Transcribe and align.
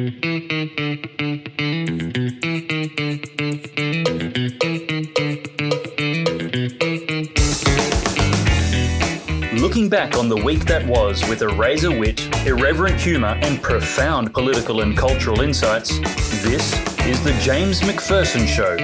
Looking 0.00 0.22
back 9.90 10.16
on 10.16 10.30
the 10.30 10.40
week 10.42 10.64
that 10.64 10.86
was 10.86 11.22
with 11.28 11.42
a 11.42 11.48
razor 11.48 11.90
wit, 11.90 12.26
irreverent 12.46 12.98
humour, 12.98 13.38
and 13.42 13.62
profound 13.62 14.32
political 14.32 14.80
and 14.80 14.96
cultural 14.96 15.42
insights, 15.42 15.98
this 16.44 16.72
is 17.04 17.22
The 17.22 17.38
James 17.42 17.84
Macpherson 17.84 18.46
Show. 18.46 18.78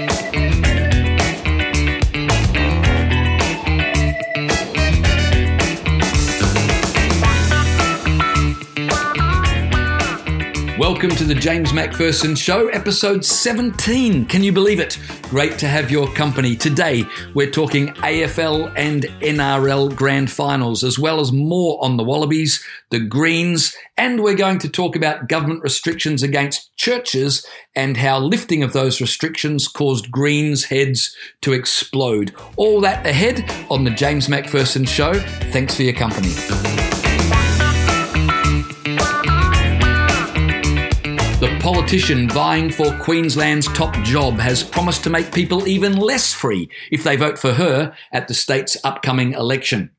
Welcome 10.97 11.17
to 11.19 11.25
the 11.25 11.35
James 11.35 11.75
Macpherson 11.75 12.35
Show, 12.35 12.69
episode 12.69 13.23
17. 13.23 14.25
Can 14.25 14.43
you 14.43 14.51
believe 14.51 14.81
it? 14.81 14.99
Great 15.25 15.59
to 15.59 15.69
have 15.69 15.91
your 15.91 16.11
company. 16.15 16.57
Today, 16.57 17.05
we're 17.35 17.51
talking 17.51 17.89
AFL 17.97 18.73
and 18.77 19.03
NRL 19.21 19.95
grand 19.95 20.31
finals, 20.31 20.83
as 20.83 20.99
well 20.99 21.21
as 21.21 21.33
more 21.33 21.79
on 21.85 21.99
the 21.99 22.03
Wallabies, 22.03 22.65
the 22.89 22.99
Greens, 22.99 23.77
and 23.99 24.23
we're 24.23 24.37
going 24.37 24.59
to 24.61 24.71
talk 24.71 24.97
about 24.97 25.29
government 25.29 25.63
restrictions 25.63 26.23
against 26.23 26.75
churches 26.79 27.47
and 27.75 27.99
how 27.99 28.19
lifting 28.19 28.63
of 28.63 28.73
those 28.73 28.99
restrictions 28.99 29.69
caused 29.69 30.11
Greens' 30.11 30.65
heads 30.65 31.15
to 31.43 31.53
explode. 31.53 32.35
All 32.57 32.81
that 32.81 33.07
ahead 33.07 33.45
on 33.71 33.85
the 33.85 33.91
James 33.91 34.31
Macpherson 34.31 34.87
Show. 34.87 35.13
Thanks 35.53 35.75
for 35.75 35.83
your 35.83 35.93
company. 35.93 36.86
Politician 41.67 42.29
vying 42.29 42.71
for 42.71 42.97
Queensland's 43.01 43.67
top 43.73 43.93
job 44.05 44.39
has 44.39 44.63
promised 44.63 45.03
to 45.03 45.11
make 45.11 45.35
people 45.35 45.67
even 45.67 45.97
less 45.97 46.33
free 46.33 46.71
if 46.93 47.03
they 47.03 47.17
vote 47.17 47.41
for 47.41 47.55
her 47.55 47.93
at 48.13 48.29
the 48.29 48.35
state's 48.35 48.77
upcoming 48.85 49.33
election. 49.33 49.91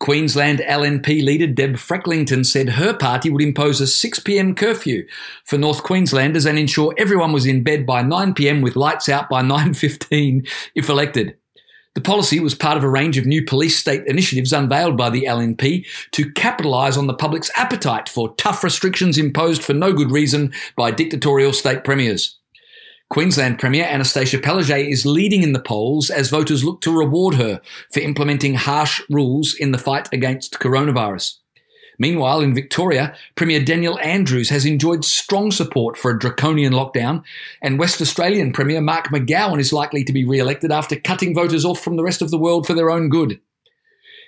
Queensland 0.00 0.58
LNP 0.58 1.22
leader 1.22 1.46
Deb 1.46 1.76
Frecklington 1.76 2.44
said 2.44 2.70
her 2.70 2.92
party 2.92 3.30
would 3.30 3.40
impose 3.40 3.80
a 3.80 3.84
6pm 3.84 4.56
curfew 4.56 5.06
for 5.44 5.56
North 5.58 5.84
Queenslanders 5.84 6.44
and 6.44 6.58
ensure 6.58 6.92
everyone 6.98 7.30
was 7.30 7.46
in 7.46 7.62
bed 7.62 7.86
by 7.86 8.02
9pm 8.02 8.60
with 8.60 8.74
lights 8.74 9.08
out 9.08 9.28
by 9.28 9.42
9.15 9.44 10.50
if 10.74 10.88
elected. 10.88 11.36
The 11.96 12.02
policy 12.02 12.40
was 12.40 12.54
part 12.54 12.76
of 12.76 12.84
a 12.84 12.90
range 12.90 13.16
of 13.16 13.24
new 13.24 13.42
police 13.42 13.78
state 13.78 14.02
initiatives 14.06 14.52
unveiled 14.52 14.98
by 14.98 15.08
the 15.08 15.24
LNP 15.24 15.86
to 16.10 16.30
capitalise 16.32 16.98
on 16.98 17.06
the 17.06 17.14
public's 17.14 17.50
appetite 17.56 18.06
for 18.06 18.34
tough 18.34 18.62
restrictions 18.62 19.16
imposed 19.16 19.64
for 19.64 19.72
no 19.72 19.94
good 19.94 20.10
reason 20.10 20.52
by 20.76 20.90
dictatorial 20.90 21.54
state 21.54 21.84
premiers. 21.84 22.38
Queensland 23.08 23.58
Premier 23.58 23.86
Annastacia 23.86 24.38
Palaszczuk 24.38 24.86
is 24.86 25.06
leading 25.06 25.42
in 25.42 25.54
the 25.54 25.58
polls 25.58 26.10
as 26.10 26.28
voters 26.28 26.62
look 26.62 26.82
to 26.82 26.94
reward 26.94 27.36
her 27.36 27.62
for 27.90 28.00
implementing 28.00 28.52
harsh 28.52 29.00
rules 29.08 29.54
in 29.54 29.72
the 29.72 29.78
fight 29.78 30.06
against 30.12 30.58
coronavirus. 30.60 31.38
Meanwhile, 31.98 32.40
in 32.40 32.54
Victoria, 32.54 33.16
Premier 33.34 33.64
Daniel 33.64 33.98
Andrews 34.00 34.50
has 34.50 34.66
enjoyed 34.66 35.04
strong 35.04 35.50
support 35.50 35.96
for 35.96 36.10
a 36.10 36.18
draconian 36.18 36.72
lockdown, 36.72 37.22
and 37.62 37.78
West 37.78 38.00
Australian 38.00 38.52
Premier 38.52 38.80
Mark 38.80 39.06
McGowan 39.08 39.60
is 39.60 39.72
likely 39.72 40.04
to 40.04 40.12
be 40.12 40.24
re 40.24 40.38
elected 40.38 40.70
after 40.70 40.96
cutting 40.96 41.34
voters 41.34 41.64
off 41.64 41.80
from 41.80 41.96
the 41.96 42.02
rest 42.02 42.20
of 42.20 42.30
the 42.30 42.38
world 42.38 42.66
for 42.66 42.74
their 42.74 42.90
own 42.90 43.08
good. 43.08 43.40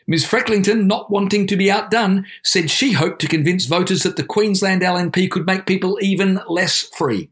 Ms. 0.07 0.25
Frecklington, 0.25 0.87
not 0.87 1.11
wanting 1.11 1.47
to 1.47 1.57
be 1.57 1.71
outdone, 1.71 2.25
said 2.43 2.71
she 2.71 2.93
hoped 2.93 3.21
to 3.21 3.29
convince 3.29 3.67
voters 3.67 4.05
that 4.05 4.17
the 4.17 4.25
Queensland 4.25 4.81
LNP 4.81 5.31
could 5.31 5.45
make 5.45 5.67
people 5.67 5.99
even 6.01 6.41
less 6.49 6.89
free. 6.97 7.29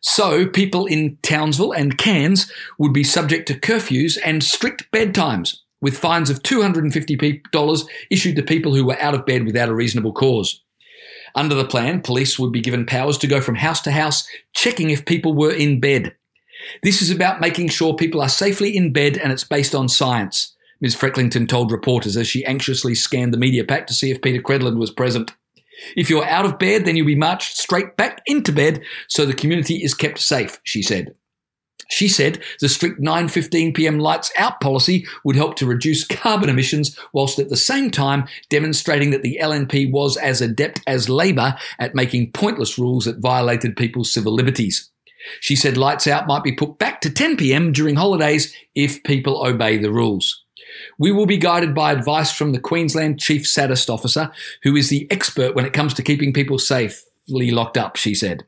So, 0.00 0.46
people 0.46 0.86
in 0.86 1.18
Townsville 1.20 1.72
and 1.72 1.98
Cairns 1.98 2.50
would 2.78 2.94
be 2.94 3.04
subject 3.04 3.48
to 3.48 3.54
curfews 3.54 4.16
and 4.24 4.42
strict 4.42 4.90
bedtimes 4.90 5.58
with 5.80 5.98
fines 5.98 6.30
of 6.30 6.42
$250 6.42 7.88
issued 8.10 8.36
to 8.36 8.42
people 8.42 8.74
who 8.74 8.84
were 8.84 9.00
out 9.00 9.14
of 9.14 9.26
bed 9.26 9.44
without 9.44 9.68
a 9.68 9.74
reasonable 9.74 10.12
cause. 10.12 10.62
Under 11.34 11.54
the 11.54 11.64
plan, 11.64 12.02
police 12.02 12.38
would 12.38 12.52
be 12.52 12.60
given 12.60 12.86
powers 12.86 13.16
to 13.18 13.26
go 13.26 13.40
from 13.40 13.54
house 13.54 13.80
to 13.82 13.92
house, 13.92 14.26
checking 14.54 14.90
if 14.90 15.06
people 15.06 15.34
were 15.34 15.52
in 15.52 15.80
bed. 15.80 16.14
This 16.82 17.00
is 17.00 17.10
about 17.10 17.40
making 17.40 17.68
sure 17.68 17.94
people 17.94 18.20
are 18.20 18.28
safely 18.28 18.76
in 18.76 18.92
bed 18.92 19.16
and 19.16 19.32
it's 19.32 19.44
based 19.44 19.74
on 19.74 19.88
science, 19.88 20.54
Ms. 20.80 20.94
Frecklington 20.94 21.46
told 21.46 21.72
reporters 21.72 22.16
as 22.16 22.26
she 22.26 22.44
anxiously 22.44 22.94
scanned 22.94 23.32
the 23.32 23.38
media 23.38 23.64
pack 23.64 23.86
to 23.86 23.94
see 23.94 24.10
if 24.10 24.22
Peta 24.22 24.42
Credlin 24.42 24.78
was 24.78 24.90
present. 24.90 25.32
If 25.96 26.10
you're 26.10 26.26
out 26.26 26.44
of 26.44 26.58
bed, 26.58 26.84
then 26.84 26.96
you'll 26.96 27.06
be 27.06 27.14
marched 27.14 27.56
straight 27.56 27.96
back 27.96 28.22
into 28.26 28.52
bed 28.52 28.82
so 29.08 29.24
the 29.24 29.34
community 29.34 29.76
is 29.76 29.94
kept 29.94 30.18
safe, 30.18 30.60
she 30.64 30.82
said. 30.82 31.14
She 31.90 32.08
said 32.08 32.40
the 32.60 32.68
strict 32.68 33.00
9:15 33.00 33.74
p.m. 33.74 33.98
lights 33.98 34.32
out 34.38 34.60
policy 34.60 35.06
would 35.24 35.36
help 35.36 35.56
to 35.56 35.66
reduce 35.66 36.06
carbon 36.06 36.48
emissions 36.48 36.96
whilst 37.12 37.38
at 37.38 37.48
the 37.48 37.56
same 37.56 37.90
time 37.90 38.26
demonstrating 38.48 39.10
that 39.10 39.22
the 39.22 39.38
LNP 39.42 39.90
was 39.90 40.16
as 40.16 40.40
adept 40.40 40.80
as 40.86 41.08
Labor 41.08 41.56
at 41.78 41.94
making 41.94 42.32
pointless 42.32 42.78
rules 42.78 43.04
that 43.04 43.18
violated 43.18 43.76
people's 43.76 44.12
civil 44.12 44.32
liberties. 44.32 44.88
She 45.40 45.56
said 45.56 45.76
lights 45.76 46.06
out 46.06 46.26
might 46.26 46.44
be 46.44 46.52
put 46.52 46.78
back 46.78 47.00
to 47.02 47.10
10 47.10 47.36
p.m. 47.36 47.72
during 47.72 47.96
holidays 47.96 48.54
if 48.74 49.02
people 49.02 49.44
obey 49.44 49.76
the 49.76 49.92
rules. 49.92 50.44
We 50.98 51.10
will 51.10 51.26
be 51.26 51.36
guided 51.36 51.74
by 51.74 51.92
advice 51.92 52.32
from 52.32 52.52
the 52.52 52.60
Queensland 52.60 53.20
Chief 53.20 53.46
Sadist 53.46 53.90
Officer, 53.90 54.30
who 54.62 54.76
is 54.76 54.88
the 54.88 55.10
expert 55.10 55.54
when 55.54 55.66
it 55.66 55.72
comes 55.72 55.92
to 55.94 56.02
keeping 56.02 56.32
people 56.32 56.58
safely 56.58 57.50
locked 57.50 57.76
up, 57.76 57.96
she 57.96 58.14
said. 58.14 58.44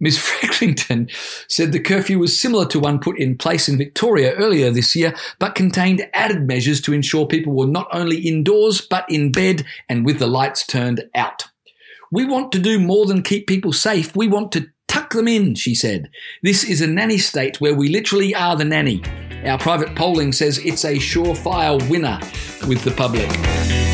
Ms. 0.00 0.18
Frecklington 0.22 1.10
said 1.48 1.72
the 1.72 1.80
curfew 1.80 2.18
was 2.18 2.40
similar 2.40 2.66
to 2.66 2.80
one 2.80 2.98
put 2.98 3.18
in 3.18 3.38
place 3.38 3.68
in 3.68 3.78
Victoria 3.78 4.34
earlier 4.34 4.70
this 4.70 4.94
year, 4.94 5.14
but 5.38 5.54
contained 5.54 6.08
added 6.14 6.46
measures 6.46 6.80
to 6.82 6.92
ensure 6.92 7.26
people 7.26 7.54
were 7.54 7.66
not 7.66 7.88
only 7.92 8.18
indoors, 8.18 8.80
but 8.80 9.04
in 9.10 9.32
bed 9.32 9.64
and 9.88 10.04
with 10.04 10.18
the 10.18 10.26
lights 10.26 10.66
turned 10.66 11.04
out. 11.14 11.44
We 12.12 12.24
want 12.24 12.52
to 12.52 12.58
do 12.58 12.78
more 12.78 13.06
than 13.06 13.22
keep 13.22 13.46
people 13.46 13.72
safe. 13.72 14.14
We 14.14 14.28
want 14.28 14.52
to 14.52 14.68
tuck 14.86 15.12
them 15.12 15.28
in, 15.28 15.54
she 15.54 15.74
said. 15.74 16.10
This 16.42 16.64
is 16.64 16.80
a 16.80 16.86
nanny 16.86 17.18
state 17.18 17.60
where 17.60 17.74
we 17.74 17.88
literally 17.88 18.34
are 18.34 18.56
the 18.56 18.64
nanny. 18.64 19.02
Our 19.44 19.58
private 19.58 19.94
polling 19.94 20.32
says 20.32 20.58
it's 20.58 20.84
a 20.84 20.96
surefire 20.96 21.88
winner 21.90 22.18
with 22.66 22.82
the 22.84 22.92
public. 22.92 23.85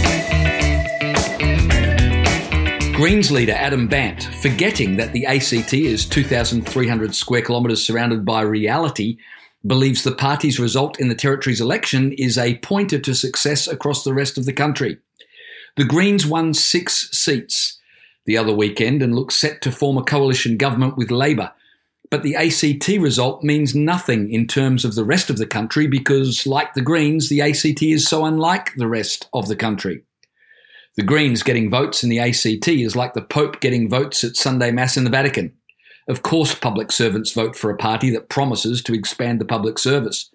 Greens 3.03 3.33
leader 3.33 3.55
Adam 3.55 3.89
Bandt, 3.89 4.29
forgetting 4.41 4.97
that 4.97 5.13
the 5.13 5.27
ACT 5.27 5.75
is 5.75 6.07
2,300 6.07 7.17
square 7.17 7.43
kilometres 7.43 7.85
surrounded 7.85 8.25
by 8.25 8.43
reality, 8.43 9.19
believes 9.67 10.05
the 10.05 10.15
party's 10.15 10.61
result 10.61 11.01
in 11.01 11.09
the 11.09 11.17
Territory's 11.17 11.61
election 11.61 12.13
is 12.13 12.39
a 12.39 12.59
pointer 12.59 13.01
to 13.01 13.13
success 13.13 13.67
across 13.67 14.05
the 14.05 14.15
rest 14.15 14.39
of 14.39 14.45
the 14.45 14.53
country. 14.53 14.99
The 15.77 15.83
Greens 15.83 16.29
won 16.29 16.55
six 16.55 17.11
seats 17.11 17.81
the 18.25 18.39
other 18.39 18.55
weekend 18.55 19.03
and 19.03 19.17
look 19.17 19.33
set 19.33 19.63
to 19.63 19.73
form 19.73 19.99
a 19.99 20.05
coalition 20.05 20.57
government 20.57 20.97
with 20.97 21.11
Labor. 21.11 21.51
But 22.09 22.23
the 22.23 22.37
ACT 22.37 22.87
result 23.01 23.43
means 23.43 23.75
nothing 23.75 24.33
in 24.33 24.47
terms 24.47 24.85
of 24.85 24.95
the 24.95 25.05
rest 25.05 25.29
of 25.29 25.39
the 25.39 25.47
country 25.47 25.89
because, 25.89 26.47
like 26.47 26.75
the 26.75 26.83
Greens, 26.83 27.29
the 27.29 27.41
ACT 27.41 27.83
is 27.83 28.07
so 28.07 28.25
unlike 28.25 28.77
the 28.77 28.87
rest 28.87 29.29
of 29.35 29.49
the 29.49 29.57
country. 29.57 30.05
The 30.95 31.03
Greens 31.03 31.43
getting 31.43 31.71
votes 31.71 32.05
in 32.05 32.11
the 32.11 32.19
ACT 32.19 32.69
is 32.69 32.95
like 32.95 33.15
the 33.15 33.23
Pope 33.23 33.61
getting 33.61 33.89
votes 33.89 34.23
at 34.25 34.37
Sunday 34.37 34.71
Mass 34.71 34.99
in 34.99 35.05
the 35.05 35.11
Vatican. 35.11 35.55
Of 36.07 36.23
course, 36.23 36.55
public 36.55 36.93
servants 36.93 37.33
vote 37.33 37.57
for 37.57 37.71
a 37.71 37.77
party 37.77 38.11
that 38.11 38.29
promises 38.29 38.83
to 38.83 38.95
expand 38.95 39.41
the 39.41 39.47
public 39.47 39.79
service. 39.79 40.29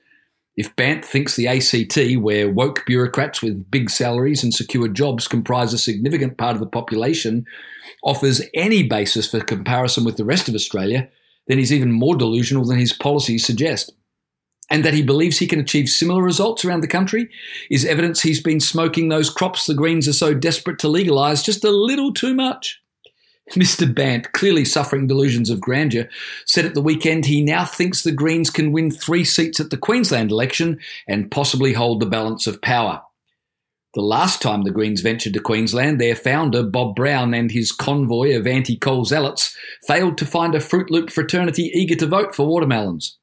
If 0.55 0.75
Bandt 0.75 1.05
thinks 1.05 1.35
the 1.35 1.47
ACT, 1.47 2.19
where 2.19 2.49
woke 2.49 2.83
bureaucrats 2.87 3.43
with 3.43 3.69
big 3.69 3.91
salaries 3.91 4.43
and 4.43 4.51
secure 4.51 4.87
jobs 4.87 5.27
comprise 5.27 5.73
a 5.73 5.77
significant 5.77 6.39
part 6.39 6.55
of 6.55 6.59
the 6.59 6.65
population, 6.65 7.45
offers 8.03 8.41
any 8.55 8.81
basis 8.81 9.29
for 9.29 9.39
comparison 9.41 10.05
with 10.05 10.17
the 10.17 10.25
rest 10.25 10.49
of 10.49 10.55
Australia, 10.55 11.07
then 11.45 11.59
he's 11.59 11.71
even 11.71 11.91
more 11.91 12.15
delusional 12.15 12.65
than 12.65 12.79
his 12.79 12.93
policies 12.93 13.45
suggest 13.45 13.91
and 14.69 14.83
that 14.83 14.93
he 14.93 15.01
believes 15.01 15.37
he 15.37 15.47
can 15.47 15.59
achieve 15.59 15.89
similar 15.89 16.21
results 16.21 16.65
around 16.65 16.81
the 16.81 16.87
country 16.87 17.29
is 17.69 17.85
evidence 17.85 18.21
he's 18.21 18.41
been 18.41 18.59
smoking 18.59 19.09
those 19.09 19.29
crops 19.29 19.65
the 19.65 19.73
Greens 19.73 20.07
are 20.07 20.13
so 20.13 20.33
desperate 20.33 20.79
to 20.79 20.87
legalise 20.87 21.43
just 21.43 21.63
a 21.63 21.71
little 21.71 22.13
too 22.13 22.33
much. 22.33 22.81
Mr. 23.51 23.93
Bandt, 23.93 24.33
clearly 24.33 24.65
suffering 24.65 25.07
delusions 25.07 25.49
of 25.49 25.61
grandeur, 25.61 26.09
said 26.45 26.65
at 26.65 26.73
the 26.73 26.81
weekend 26.81 27.25
he 27.25 27.41
now 27.41 27.63
thinks 27.63 28.03
the 28.03 28.11
Greens 28.11 28.49
can 28.49 28.71
win 28.71 28.91
three 28.91 29.23
seats 29.23 29.59
at 29.59 29.69
the 29.69 29.77
Queensland 29.77 30.31
election 30.31 30.79
and 31.07 31.31
possibly 31.31 31.73
hold 31.73 32.01
the 32.01 32.05
balance 32.05 32.45
of 32.45 32.61
power. 32.61 33.01
The 33.93 34.01
last 34.01 34.41
time 34.41 34.63
the 34.63 34.71
Greens 34.71 35.01
ventured 35.01 35.33
to 35.33 35.39
Queensland, 35.39 35.99
their 35.99 36.15
founder, 36.15 36.61
Bob 36.61 36.95
Brown, 36.95 37.33
and 37.33 37.49
his 37.49 37.71
convoy 37.71 38.35
of 38.35 38.45
anti 38.45 38.77
coal 38.77 39.05
zealots 39.05 39.55
failed 39.87 40.17
to 40.17 40.25
find 40.25 40.53
a 40.53 40.59
Fruit 40.59 40.91
Loop 40.91 41.09
fraternity 41.09 41.71
eager 41.73 41.95
to 41.95 42.05
vote 42.05 42.35
for 42.35 42.45
watermelons. 42.45 43.17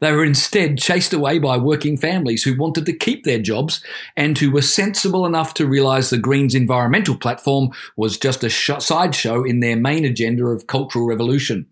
They 0.00 0.12
were 0.12 0.24
instead 0.24 0.78
chased 0.78 1.12
away 1.12 1.38
by 1.38 1.56
working 1.56 1.96
families 1.96 2.42
who 2.42 2.56
wanted 2.56 2.86
to 2.86 2.96
keep 2.96 3.24
their 3.24 3.38
jobs 3.38 3.82
and 4.16 4.36
who 4.36 4.50
were 4.50 4.62
sensible 4.62 5.26
enough 5.26 5.54
to 5.54 5.66
realise 5.66 6.10
the 6.10 6.18
Greens' 6.18 6.54
environmental 6.54 7.16
platform 7.16 7.70
was 7.96 8.18
just 8.18 8.44
a 8.44 8.50
sideshow 8.50 9.44
in 9.44 9.60
their 9.60 9.76
main 9.76 10.04
agenda 10.04 10.46
of 10.46 10.66
cultural 10.66 11.06
revolution. 11.06 11.66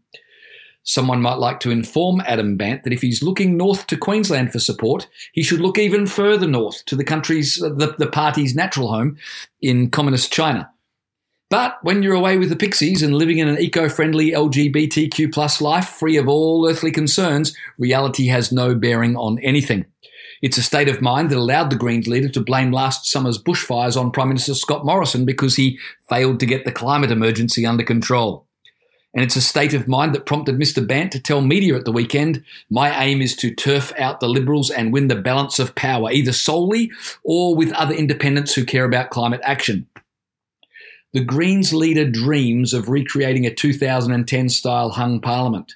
Someone 0.84 1.22
might 1.22 1.38
like 1.38 1.60
to 1.60 1.70
inform 1.70 2.22
Adam 2.22 2.56
Bandt 2.56 2.82
that 2.82 2.92
if 2.92 3.02
he's 3.02 3.22
looking 3.22 3.56
north 3.56 3.86
to 3.86 3.96
Queensland 3.96 4.50
for 4.50 4.58
support, 4.58 5.08
he 5.32 5.42
should 5.42 5.60
look 5.60 5.78
even 5.78 6.06
further 6.06 6.48
north 6.48 6.84
to 6.86 6.96
the 6.96 7.04
country's 7.04 7.54
the, 7.56 7.94
the 7.98 8.08
party's 8.08 8.56
natural 8.56 8.88
home 8.88 9.16
in 9.60 9.90
communist 9.90 10.32
China. 10.32 10.71
But 11.52 11.76
when 11.82 12.02
you're 12.02 12.14
away 12.14 12.38
with 12.38 12.49
the 12.49 12.56
pixies 12.56 13.02
and 13.02 13.14
living 13.14 13.37
in 13.37 13.46
an 13.46 13.58
eco-friendly 13.58 14.31
LGBTQ 14.31 15.34
plus 15.34 15.60
life 15.60 15.87
free 15.87 16.16
of 16.16 16.26
all 16.26 16.66
earthly 16.66 16.90
concerns, 16.90 17.54
reality 17.76 18.28
has 18.28 18.52
no 18.52 18.75
bearing 18.75 19.16
on 19.16 19.38
anything. 19.40 19.84
It's 20.40 20.56
a 20.56 20.62
state 20.62 20.88
of 20.88 21.02
mind 21.02 21.28
that 21.28 21.37
allowed 21.37 21.69
the 21.69 21.76
Greens 21.76 22.08
leader 22.08 22.31
to 22.31 22.40
blame 22.40 22.72
last 22.72 23.04
summer's 23.04 23.37
bushfires 23.37 24.00
on 24.00 24.12
Prime 24.12 24.28
Minister 24.28 24.54
Scott 24.54 24.87
Morrison 24.87 25.26
because 25.26 25.56
he 25.56 25.78
failed 26.08 26.40
to 26.40 26.46
get 26.46 26.64
the 26.64 26.72
climate 26.72 27.10
emergency 27.10 27.66
under 27.66 27.84
control. 27.84 28.46
And 29.12 29.22
it's 29.22 29.37
a 29.37 29.43
state 29.43 29.75
of 29.75 29.87
mind 29.87 30.14
that 30.14 30.25
prompted 30.25 30.58
Mr. 30.58 30.88
Bandt 30.88 31.12
to 31.12 31.20
tell 31.20 31.43
media 31.43 31.76
at 31.76 31.84
the 31.84 31.93
weekend 31.93 32.43
my 32.70 33.05
aim 33.05 33.20
is 33.20 33.37
to 33.37 33.55
turf 33.55 33.93
out 33.98 34.20
the 34.20 34.26
Liberals 34.26 34.70
and 34.70 34.90
win 34.90 35.08
the 35.08 35.16
balance 35.16 35.58
of 35.58 35.75
power, 35.75 36.10
either 36.10 36.32
solely 36.32 36.90
or 37.25 37.55
with 37.55 37.72
other 37.72 37.94
independents 37.94 38.55
who 38.55 38.64
care 38.64 38.87
about 38.87 39.10
climate 39.10 39.43
action. 39.44 39.87
The 41.12 41.25
Greens 41.25 41.73
leader 41.73 42.09
dreams 42.09 42.73
of 42.73 42.88
recreating 42.88 43.47
a 43.47 43.55
2010 43.55 44.49
style 44.49 44.91
hung 44.91 45.20
parliament. 45.20 45.75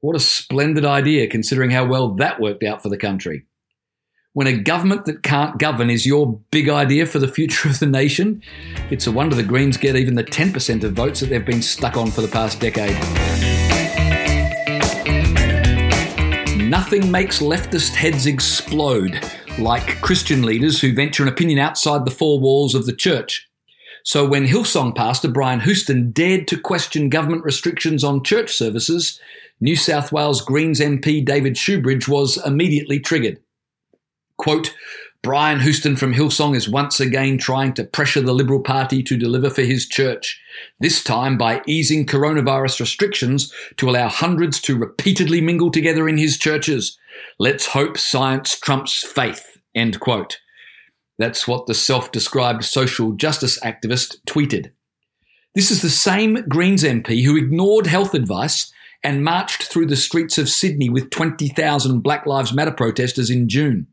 What 0.00 0.16
a 0.16 0.20
splendid 0.20 0.84
idea, 0.84 1.28
considering 1.28 1.70
how 1.70 1.86
well 1.86 2.14
that 2.16 2.40
worked 2.40 2.64
out 2.64 2.82
for 2.82 2.88
the 2.88 2.98
country 2.98 3.46
when 4.38 4.46
a 4.46 4.56
government 4.56 5.04
that 5.06 5.24
can't 5.24 5.58
govern 5.58 5.90
is 5.90 6.06
your 6.06 6.38
big 6.52 6.68
idea 6.68 7.04
for 7.06 7.18
the 7.18 7.26
future 7.26 7.68
of 7.68 7.80
the 7.80 7.86
nation, 7.86 8.40
it's 8.88 9.08
a 9.08 9.10
wonder 9.10 9.34
the 9.34 9.42
Greens 9.42 9.76
get 9.76 9.96
even 9.96 10.14
the 10.14 10.22
10% 10.22 10.84
of 10.84 10.92
votes 10.92 11.18
that 11.18 11.26
they've 11.26 11.44
been 11.44 11.60
stuck 11.60 11.96
on 11.96 12.08
for 12.08 12.20
the 12.20 12.28
past 12.28 12.60
decade. 12.60 12.94
Nothing 16.70 17.10
makes 17.10 17.40
leftist 17.40 17.96
heads 17.96 18.26
explode 18.26 19.26
like 19.58 20.00
Christian 20.02 20.42
leaders 20.42 20.80
who 20.80 20.94
venture 20.94 21.24
an 21.24 21.28
opinion 21.28 21.58
outside 21.58 22.04
the 22.04 22.12
four 22.12 22.38
walls 22.38 22.76
of 22.76 22.86
the 22.86 22.94
church. 22.94 23.47
So 24.04 24.26
when 24.26 24.46
Hillsong 24.46 24.94
pastor 24.94 25.28
Brian 25.28 25.60
Houston 25.60 26.10
dared 26.12 26.48
to 26.48 26.58
question 26.58 27.08
government 27.08 27.44
restrictions 27.44 28.04
on 28.04 28.24
church 28.24 28.52
services, 28.54 29.20
New 29.60 29.76
South 29.76 30.12
Wales 30.12 30.40
Greens 30.40 30.80
MP 30.80 31.24
David 31.24 31.54
Shoebridge 31.54 32.08
was 32.08 32.44
immediately 32.46 33.00
triggered. 33.00 33.40
Quote, 34.36 34.74
Brian 35.22 35.58
Houston 35.60 35.96
from 35.96 36.14
Hillsong 36.14 36.54
is 36.54 36.68
once 36.68 37.00
again 37.00 37.38
trying 37.38 37.74
to 37.74 37.82
pressure 37.82 38.20
the 38.20 38.32
Liberal 38.32 38.60
Party 38.60 39.02
to 39.02 39.16
deliver 39.16 39.50
for 39.50 39.62
his 39.62 39.86
church, 39.88 40.40
this 40.78 41.02
time 41.02 41.36
by 41.36 41.60
easing 41.66 42.06
coronavirus 42.06 42.78
restrictions 42.78 43.52
to 43.78 43.90
allow 43.90 44.08
hundreds 44.08 44.60
to 44.60 44.78
repeatedly 44.78 45.40
mingle 45.40 45.72
together 45.72 46.08
in 46.08 46.18
his 46.18 46.38
churches. 46.38 46.96
Let's 47.40 47.66
hope 47.66 47.98
science 47.98 48.58
trumps 48.60 49.04
faith. 49.04 49.58
End 49.74 49.98
quote. 49.98 50.38
That's 51.18 51.48
what 51.48 51.66
the 51.66 51.74
self 51.74 52.12
described 52.12 52.64
social 52.64 53.12
justice 53.12 53.58
activist 53.60 54.16
tweeted. 54.26 54.70
This 55.54 55.70
is 55.70 55.82
the 55.82 55.90
same 55.90 56.46
Greens 56.48 56.84
MP 56.84 57.24
who 57.24 57.36
ignored 57.36 57.86
health 57.86 58.14
advice 58.14 58.72
and 59.02 59.24
marched 59.24 59.64
through 59.64 59.86
the 59.86 59.96
streets 59.96 60.38
of 60.38 60.48
Sydney 60.48 60.88
with 60.88 61.10
20,000 61.10 62.00
Black 62.00 62.26
Lives 62.26 62.52
Matter 62.52 62.70
protesters 62.70 63.30
in 63.30 63.48
June. 63.48 63.86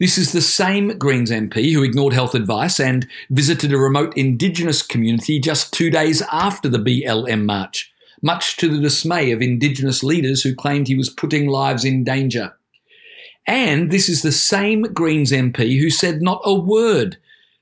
This 0.00 0.16
is 0.16 0.32
the 0.32 0.40
same 0.40 0.96
Greens 0.98 1.30
MP 1.30 1.72
who 1.72 1.82
ignored 1.82 2.12
health 2.12 2.34
advice 2.34 2.78
and 2.78 3.08
visited 3.30 3.72
a 3.72 3.78
remote 3.78 4.16
Indigenous 4.16 4.82
community 4.82 5.40
just 5.40 5.72
two 5.72 5.90
days 5.90 6.22
after 6.30 6.68
the 6.68 6.78
BLM 6.78 7.44
march, 7.44 7.92
much 8.22 8.56
to 8.58 8.68
the 8.68 8.80
dismay 8.80 9.32
of 9.32 9.42
Indigenous 9.42 10.04
leaders 10.04 10.42
who 10.42 10.54
claimed 10.54 10.86
he 10.86 10.96
was 10.96 11.10
putting 11.10 11.48
lives 11.48 11.84
in 11.84 12.04
danger. 12.04 12.57
And 13.48 13.90
this 13.90 14.10
is 14.10 14.20
the 14.20 14.30
same 14.30 14.82
Greens 14.82 15.32
MP 15.32 15.80
who 15.80 15.88
said 15.88 16.20
not 16.20 16.42
a 16.44 16.54
word 16.54 17.16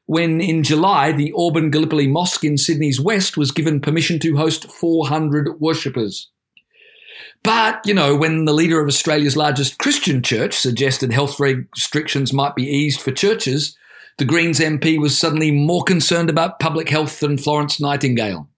when 0.07 0.41
in 0.41 0.65
July 0.65 1.13
the 1.13 1.33
Auburn 1.37 1.71
Gallipoli 1.71 2.09
Mosque 2.09 2.45
in 2.45 2.59
Sydney's 2.59 3.01
West 3.01 3.37
was 3.37 3.53
given 3.53 3.81
permission 3.81 4.19
to 4.19 4.37
host 4.37 4.69
400 4.69 5.61
worshippers. 5.61 6.29
But, 7.45 7.81
you 7.87 7.95
know, 7.95 8.17
when 8.17 8.47
the 8.47 8.53
leader 8.53 8.81
of 8.81 8.89
Australia's 8.89 9.37
largest 9.37 9.79
Christian 9.79 10.25
church 10.25 10.55
suggested 10.55 11.13
health 11.13 11.39
restrictions 11.39 12.33
might 12.33 12.57
be 12.57 12.65
eased 12.65 13.01
for 13.01 13.13
churches, 13.13 13.77
the 14.19 14.25
Greens 14.25 14.59
MP 14.59 15.01
was 15.01 15.17
suddenly 15.17 15.53
more 15.53 15.85
concerned 15.85 16.31
about 16.31 16.59
public 16.59 16.89
health 16.89 17.21
than 17.21 17.39
Florence 17.39 17.81
Nightingale. 17.81 18.49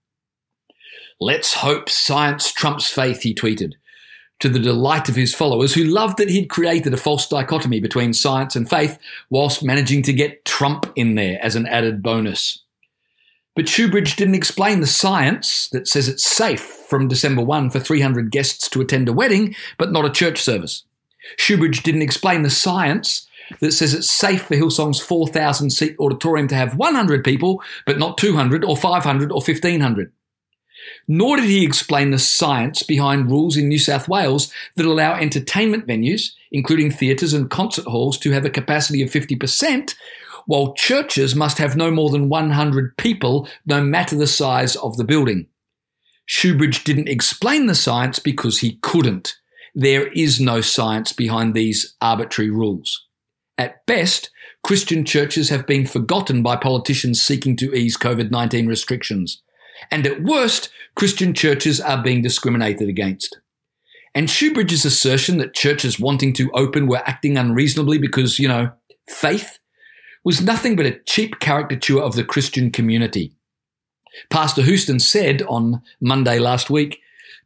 Let's 1.19 1.53
hope 1.53 1.89
science 1.89 2.51
trumps 2.51 2.89
faith, 2.89 3.21
he 3.21 3.35
tweeted, 3.35 3.73
to 4.39 4.49
the 4.49 4.59
delight 4.59 5.09
of 5.09 5.15
his 5.15 5.35
followers 5.35 5.73
who 5.73 5.83
loved 5.83 6.17
that 6.17 6.29
he'd 6.29 6.49
created 6.49 6.93
a 6.93 6.97
false 6.97 7.27
dichotomy 7.27 7.79
between 7.79 8.13
science 8.13 8.55
and 8.55 8.69
faith 8.69 8.97
whilst 9.29 9.63
managing 9.63 10.01
to 10.03 10.13
get 10.13 10.45
Trump 10.45 10.91
in 10.95 11.15
there 11.15 11.39
as 11.43 11.55
an 11.55 11.67
added 11.67 12.01
bonus. 12.01 12.63
But 13.55 13.65
Shoebridge 13.65 14.15
didn't 14.15 14.35
explain 14.35 14.79
the 14.79 14.87
science 14.87 15.67
that 15.73 15.87
says 15.87 16.07
it's 16.07 16.23
safe 16.23 16.61
from 16.61 17.09
December 17.09 17.41
1 17.41 17.71
for 17.71 17.79
300 17.79 18.31
guests 18.31 18.69
to 18.69 18.79
attend 18.79 19.09
a 19.09 19.13
wedding, 19.13 19.55
but 19.77 19.91
not 19.91 20.05
a 20.05 20.09
church 20.09 20.41
service. 20.41 20.83
Shoebridge 21.37 21.83
didn't 21.83 22.01
explain 22.01 22.43
the 22.43 22.49
science 22.49 23.27
that 23.59 23.73
says 23.73 23.93
it's 23.93 24.09
safe 24.09 24.43
for 24.43 24.55
Hillsong's 24.55 25.01
4,000 25.01 25.71
seat 25.71 25.95
auditorium 25.99 26.47
to 26.47 26.55
have 26.55 26.77
100 26.77 27.23
people, 27.23 27.61
but 27.85 27.99
not 27.99 28.17
200 28.17 28.63
or 28.63 28.77
500 28.77 29.31
or 29.31 29.41
1,500. 29.41 30.11
Nor 31.07 31.37
did 31.37 31.45
he 31.45 31.65
explain 31.65 32.11
the 32.11 32.19
science 32.19 32.83
behind 32.83 33.31
rules 33.31 33.57
in 33.57 33.67
New 33.67 33.79
South 33.79 34.07
Wales 34.07 34.51
that 34.75 34.85
allow 34.85 35.15
entertainment 35.15 35.87
venues, 35.87 36.31
including 36.51 36.91
theatres 36.91 37.33
and 37.33 37.49
concert 37.49 37.85
halls, 37.85 38.17
to 38.19 38.31
have 38.31 38.45
a 38.45 38.49
capacity 38.49 39.01
of 39.01 39.09
50%, 39.09 39.95
while 40.45 40.73
churches 40.73 41.35
must 41.35 41.57
have 41.57 41.75
no 41.75 41.91
more 41.91 42.09
than 42.09 42.29
100 42.29 42.97
people, 42.97 43.47
no 43.65 43.81
matter 43.81 44.15
the 44.15 44.27
size 44.27 44.75
of 44.77 44.97
the 44.97 45.03
building. 45.03 45.47
Shoebridge 46.27 46.83
didn't 46.83 47.09
explain 47.09 47.65
the 47.65 47.75
science 47.75 48.19
because 48.19 48.59
he 48.59 48.77
couldn't. 48.81 49.35
There 49.73 50.07
is 50.09 50.39
no 50.39 50.61
science 50.61 51.11
behind 51.11 51.53
these 51.53 51.95
arbitrary 52.01 52.51
rules. 52.51 53.07
At 53.57 53.85
best, 53.85 54.29
Christian 54.63 55.05
churches 55.05 55.49
have 55.49 55.65
been 55.65 55.85
forgotten 55.85 56.43
by 56.43 56.55
politicians 56.55 57.21
seeking 57.21 57.55
to 57.57 57.73
ease 57.73 57.97
COVID 57.97 58.31
19 58.31 58.67
restrictions. 58.67 59.41
And 59.91 60.05
at 60.05 60.23
worst, 60.23 60.69
Christian 60.95 61.33
churches 61.33 61.79
are 61.79 62.01
being 62.01 62.21
discriminated 62.21 62.89
against. 62.89 63.39
And 64.15 64.27
Shoebridge's 64.27 64.85
assertion 64.85 65.37
that 65.37 65.53
churches 65.53 65.99
wanting 65.99 66.33
to 66.33 66.51
open 66.53 66.87
were 66.87 67.03
acting 67.05 67.37
unreasonably 67.37 67.97
because, 67.97 68.39
you 68.39 68.47
know, 68.47 68.71
faith 69.07 69.59
was 70.23 70.41
nothing 70.41 70.75
but 70.75 70.85
a 70.85 70.99
cheap 71.05 71.39
caricature 71.39 72.01
of 72.01 72.15
the 72.15 72.23
Christian 72.23 72.71
community. 72.71 73.33
Pastor 74.29 74.63
Houston 74.63 74.99
said 74.99 75.41
on 75.43 75.81
Monday 76.01 76.39
last 76.39 76.69
week, 76.69 77.01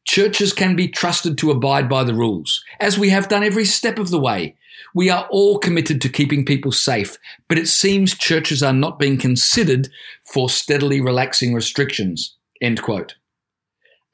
Churches 0.05 0.51
can 0.51 0.75
be 0.75 0.89
trusted 0.89 1.37
to 1.37 1.51
abide 1.51 1.87
by 1.87 2.03
the 2.03 2.13
rules, 2.13 2.63
as 2.79 2.99
we 2.99 3.09
have 3.09 3.29
done 3.29 3.43
every 3.43 3.63
step 3.63 3.97
of 3.97 4.09
the 4.09 4.19
way. 4.19 4.55
We 4.93 5.09
are 5.09 5.27
all 5.29 5.57
committed 5.57 6.01
to 6.01 6.09
keeping 6.09 6.45
people 6.45 6.71
safe, 6.71 7.17
but 7.47 7.57
it 7.57 7.67
seems 7.67 8.15
churches 8.15 8.61
are 8.61 8.73
not 8.73 8.99
being 8.99 9.17
considered 9.17 9.89
for 10.23 10.49
steadily 10.49 11.01
relaxing 11.01 11.53
restrictions. 11.53 12.35
End 12.61 12.81
quote. 12.81 13.15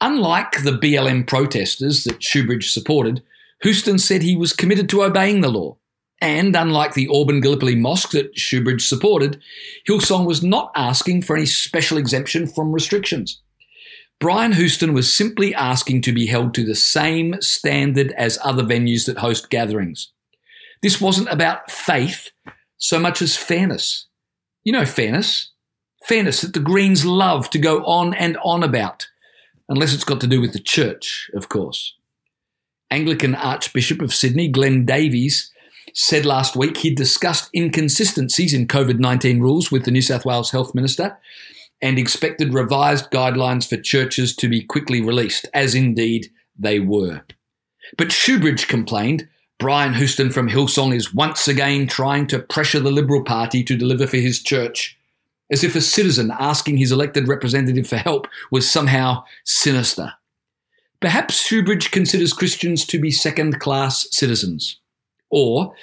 Unlike 0.02 0.64
the 0.64 0.72
BLM 0.72 1.28
protesters 1.28 2.06
that 2.06 2.20
Shoebridge 2.20 2.72
supported, 2.72 3.22
Houston 3.64 4.00
said 4.00 4.22
he 4.22 4.38
was 4.38 4.54
committed 4.54 4.88
to 4.90 5.04
obeying 5.04 5.42
the 5.42 5.50
law. 5.50 5.78
And 6.22 6.56
unlike 6.56 6.94
the 6.94 7.10
Auburn 7.12 7.42
Gallipoli 7.42 7.76
Mosque 7.76 8.12
that 8.12 8.36
Shoebridge 8.36 8.82
supported, 8.82 9.42
Hillsong 9.88 10.26
was 10.26 10.44
not 10.44 10.72
asking 10.76 11.22
for 11.22 11.36
any 11.36 11.46
special 11.46 11.98
exemption 11.98 12.48
from 12.48 12.74
restrictions. 12.74 13.42
Brian 14.20 14.52
Houston 14.52 14.94
was 14.94 15.14
simply 15.14 15.56
asking 15.56 16.02
to 16.02 16.12
be 16.12 16.26
held 16.26 16.54
to 16.54 16.66
the 16.66 16.76
same 16.76 17.42
standard 17.42 18.12
as 18.18 18.38
other 18.44 18.64
venues 18.64 19.06
that 19.06 19.20
host 19.20 19.50
gatherings. 19.50 20.12
This 20.82 21.02
wasn't 21.02 21.30
about 21.30 21.70
faith 21.70 22.32
so 22.78 23.00
much 23.00 23.22
as 23.22 23.36
fairness. 23.36 24.08
You 24.64 24.74
know, 24.74 24.86
fairness. 24.86 25.52
Fairness 26.08 26.42
that 26.42 26.54
the 26.54 26.60
Greens 26.60 27.06
love 27.06 27.50
to 27.50 27.60
go 27.60 27.84
on 27.84 28.14
and 28.14 28.38
on 28.44 28.64
about, 28.64 29.08
unless 29.68 29.94
it's 29.94 30.06
got 30.06 30.22
to 30.22 30.28
do 30.28 30.40
with 30.40 30.54
the 30.54 30.60
church, 30.60 31.30
of 31.34 31.50
course. 31.50 31.96
Anglican 32.90 33.36
Archbishop 33.36 34.02
of 34.02 34.14
Sydney, 34.14 34.48
Glenn 34.48 34.86
Davies, 34.86 35.52
said 35.94 36.26
last 36.26 36.56
week 36.56 36.78
he'd 36.78 36.96
discussed 36.96 37.50
inconsistencies 37.54 38.54
in 38.54 38.68
COVID 38.68 39.00
19 39.00 39.40
rules 39.40 39.72
with 39.72 39.86
the 39.86 39.92
New 39.92 40.02
South 40.02 40.26
Wales 40.26 40.52
Health 40.52 40.74
Minister 40.74 41.18
and 41.82 41.98
expected 41.98 42.54
revised 42.54 43.12
guidelines 43.12 43.68
for 43.68 43.78
churches 43.78 44.36
to 44.36 44.50
be 44.50 44.62
quickly 44.62 45.02
released, 45.02 45.48
as 45.54 45.76
indeed 45.76 46.32
they 46.58 46.80
were. 46.80 47.22
But 47.98 48.10
Shoebridge 48.10 48.68
complained 48.68 49.28
Brian 49.60 49.94
Houston 49.94 50.32
from 50.32 50.48
Hillsong 50.48 50.96
is 50.96 51.14
once 51.14 51.50
again 51.50 51.86
trying 51.86 52.28
to 52.28 52.40
pressure 52.40 52.80
the 52.80 52.92
Liberal 52.92 53.22
Party 53.22 53.62
to 53.66 53.76
deliver 53.76 54.08
for 54.08 54.16
his 54.16 54.42
church, 54.42 54.98
as 55.52 55.66
if 55.66 55.76
a 55.76 55.82
citizen 55.82 56.32
asking 56.40 56.78
his 56.78 56.94
elected 56.94 57.28
representative 57.28 57.86
for 57.86 57.98
help 57.98 58.28
was 58.52 58.72
somehow 58.72 59.22
sinister. 59.44 60.14
Perhaps 61.02 61.46
Shoebridge 61.46 61.92
considers 61.92 62.32
Christians 62.32 62.86
to 62.86 63.00
be 63.02 63.12
second 63.12 63.60
class 63.60 64.08
citizens. 64.12 64.80
Or 65.30 65.76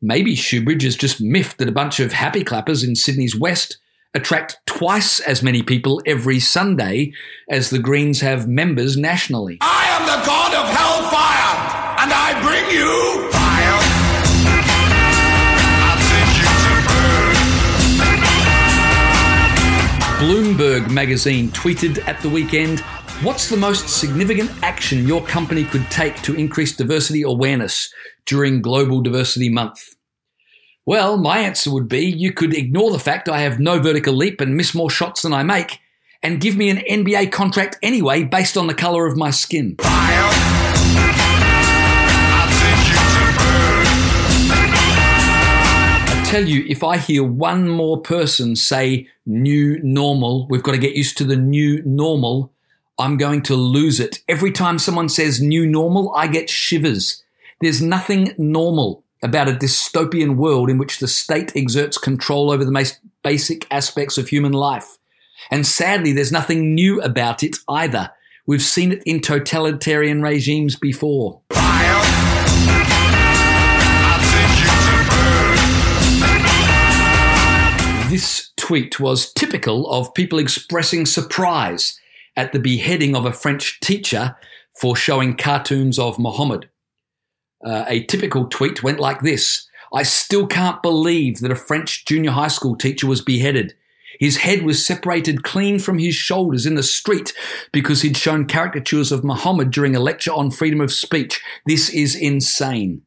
maybe 0.00 0.36
Shoebridge 0.36 0.84
is 0.84 0.94
just 0.94 1.20
miffed 1.20 1.58
that 1.58 1.68
a 1.68 1.72
bunch 1.72 1.98
of 1.98 2.12
happy 2.12 2.44
clappers 2.44 2.84
in 2.84 2.94
Sydney's 2.94 3.36
West 3.36 3.78
attract 4.14 4.58
twice 4.66 5.18
as 5.18 5.42
many 5.42 5.60
people 5.60 6.00
every 6.06 6.38
Sunday 6.38 7.12
as 7.50 7.70
the 7.70 7.80
Greens 7.80 8.20
have 8.20 8.46
members 8.46 8.96
nationally. 8.96 9.58
I 9.60 9.86
am 9.88 10.06
the 10.06 10.24
god 10.24 10.54
of 10.54 10.72
hellfire, 10.72 12.00
and 12.00 12.12
I 12.12 12.40
bring 12.40 12.70
you 12.78 13.13
Bloomberg 20.24 20.90
magazine 20.90 21.50
tweeted 21.50 22.02
at 22.08 22.18
the 22.22 22.30
weekend 22.30 22.80
What's 23.20 23.50
the 23.50 23.58
most 23.58 23.90
significant 23.90 24.50
action 24.62 25.06
your 25.06 25.22
company 25.22 25.64
could 25.64 25.84
take 25.90 26.16
to 26.22 26.34
increase 26.34 26.74
diversity 26.74 27.20
awareness 27.20 27.92
during 28.24 28.62
Global 28.62 29.02
Diversity 29.02 29.50
Month? 29.50 29.96
Well, 30.86 31.18
my 31.18 31.40
answer 31.40 31.70
would 31.70 31.90
be 31.90 32.06
you 32.06 32.32
could 32.32 32.56
ignore 32.56 32.90
the 32.90 32.98
fact 32.98 33.28
I 33.28 33.40
have 33.40 33.60
no 33.60 33.78
vertical 33.80 34.14
leap 34.14 34.40
and 34.40 34.56
miss 34.56 34.74
more 34.74 34.88
shots 34.88 35.20
than 35.20 35.34
I 35.34 35.42
make, 35.42 35.80
and 36.22 36.40
give 36.40 36.56
me 36.56 36.70
an 36.70 36.78
NBA 36.78 37.30
contract 37.30 37.76
anyway 37.82 38.24
based 38.24 38.56
on 38.56 38.66
the 38.66 38.72
colour 38.72 39.06
of 39.06 39.18
my 39.18 39.28
skin. 39.28 39.76
Tell 46.34 46.48
you, 46.48 46.64
if 46.68 46.82
I 46.82 46.96
hear 46.96 47.22
one 47.22 47.68
more 47.68 48.00
person 48.00 48.56
say 48.56 49.06
new 49.24 49.80
normal, 49.84 50.48
we've 50.48 50.64
got 50.64 50.72
to 50.72 50.78
get 50.78 50.96
used 50.96 51.16
to 51.18 51.24
the 51.24 51.36
new 51.36 51.80
normal, 51.84 52.52
I'm 52.98 53.16
going 53.16 53.42
to 53.42 53.54
lose 53.54 54.00
it. 54.00 54.18
Every 54.28 54.50
time 54.50 54.80
someone 54.80 55.08
says 55.08 55.40
new 55.40 55.64
normal, 55.64 56.12
I 56.12 56.26
get 56.26 56.50
shivers. 56.50 57.22
There's 57.60 57.80
nothing 57.80 58.34
normal 58.36 59.04
about 59.22 59.48
a 59.48 59.52
dystopian 59.52 60.34
world 60.34 60.70
in 60.70 60.76
which 60.76 60.98
the 60.98 61.06
state 61.06 61.52
exerts 61.54 61.98
control 61.98 62.50
over 62.50 62.64
the 62.64 62.72
most 62.72 62.98
basic 63.22 63.72
aspects 63.72 64.18
of 64.18 64.26
human 64.26 64.52
life. 64.52 64.98
And 65.52 65.64
sadly, 65.64 66.12
there's 66.12 66.32
nothing 66.32 66.74
new 66.74 67.00
about 67.00 67.44
it 67.44 67.58
either. 67.68 68.10
We've 68.44 68.60
seen 68.60 68.90
it 68.90 69.04
in 69.06 69.20
totalitarian 69.20 70.20
regimes 70.20 70.74
before. 70.74 71.42
Tweet 78.64 78.98
was 78.98 79.30
typical 79.30 79.86
of 79.90 80.14
people 80.14 80.38
expressing 80.38 81.04
surprise 81.04 82.00
at 82.34 82.54
the 82.54 82.58
beheading 82.58 83.14
of 83.14 83.26
a 83.26 83.32
French 83.32 83.78
teacher 83.80 84.38
for 84.80 84.96
showing 84.96 85.36
cartoons 85.36 85.98
of 85.98 86.18
Muhammad. 86.18 86.70
Uh, 87.62 87.84
a 87.86 88.04
typical 88.04 88.46
tweet 88.46 88.82
went 88.82 88.98
like 88.98 89.20
this 89.20 89.68
I 89.92 90.02
still 90.02 90.46
can't 90.46 90.82
believe 90.82 91.40
that 91.40 91.52
a 91.52 91.56
French 91.56 92.06
junior 92.06 92.30
high 92.30 92.48
school 92.48 92.74
teacher 92.74 93.06
was 93.06 93.20
beheaded. 93.20 93.74
His 94.18 94.38
head 94.38 94.62
was 94.62 94.84
separated 94.84 95.42
clean 95.42 95.78
from 95.78 95.98
his 95.98 96.14
shoulders 96.14 96.64
in 96.64 96.74
the 96.74 96.82
street 96.82 97.34
because 97.70 98.00
he'd 98.00 98.16
shown 98.16 98.46
caricatures 98.46 99.12
of 99.12 99.24
Muhammad 99.24 99.72
during 99.72 99.94
a 99.94 100.00
lecture 100.00 100.32
on 100.32 100.50
freedom 100.50 100.80
of 100.80 100.90
speech. 100.90 101.42
This 101.66 101.90
is 101.90 102.16
insane. 102.16 103.02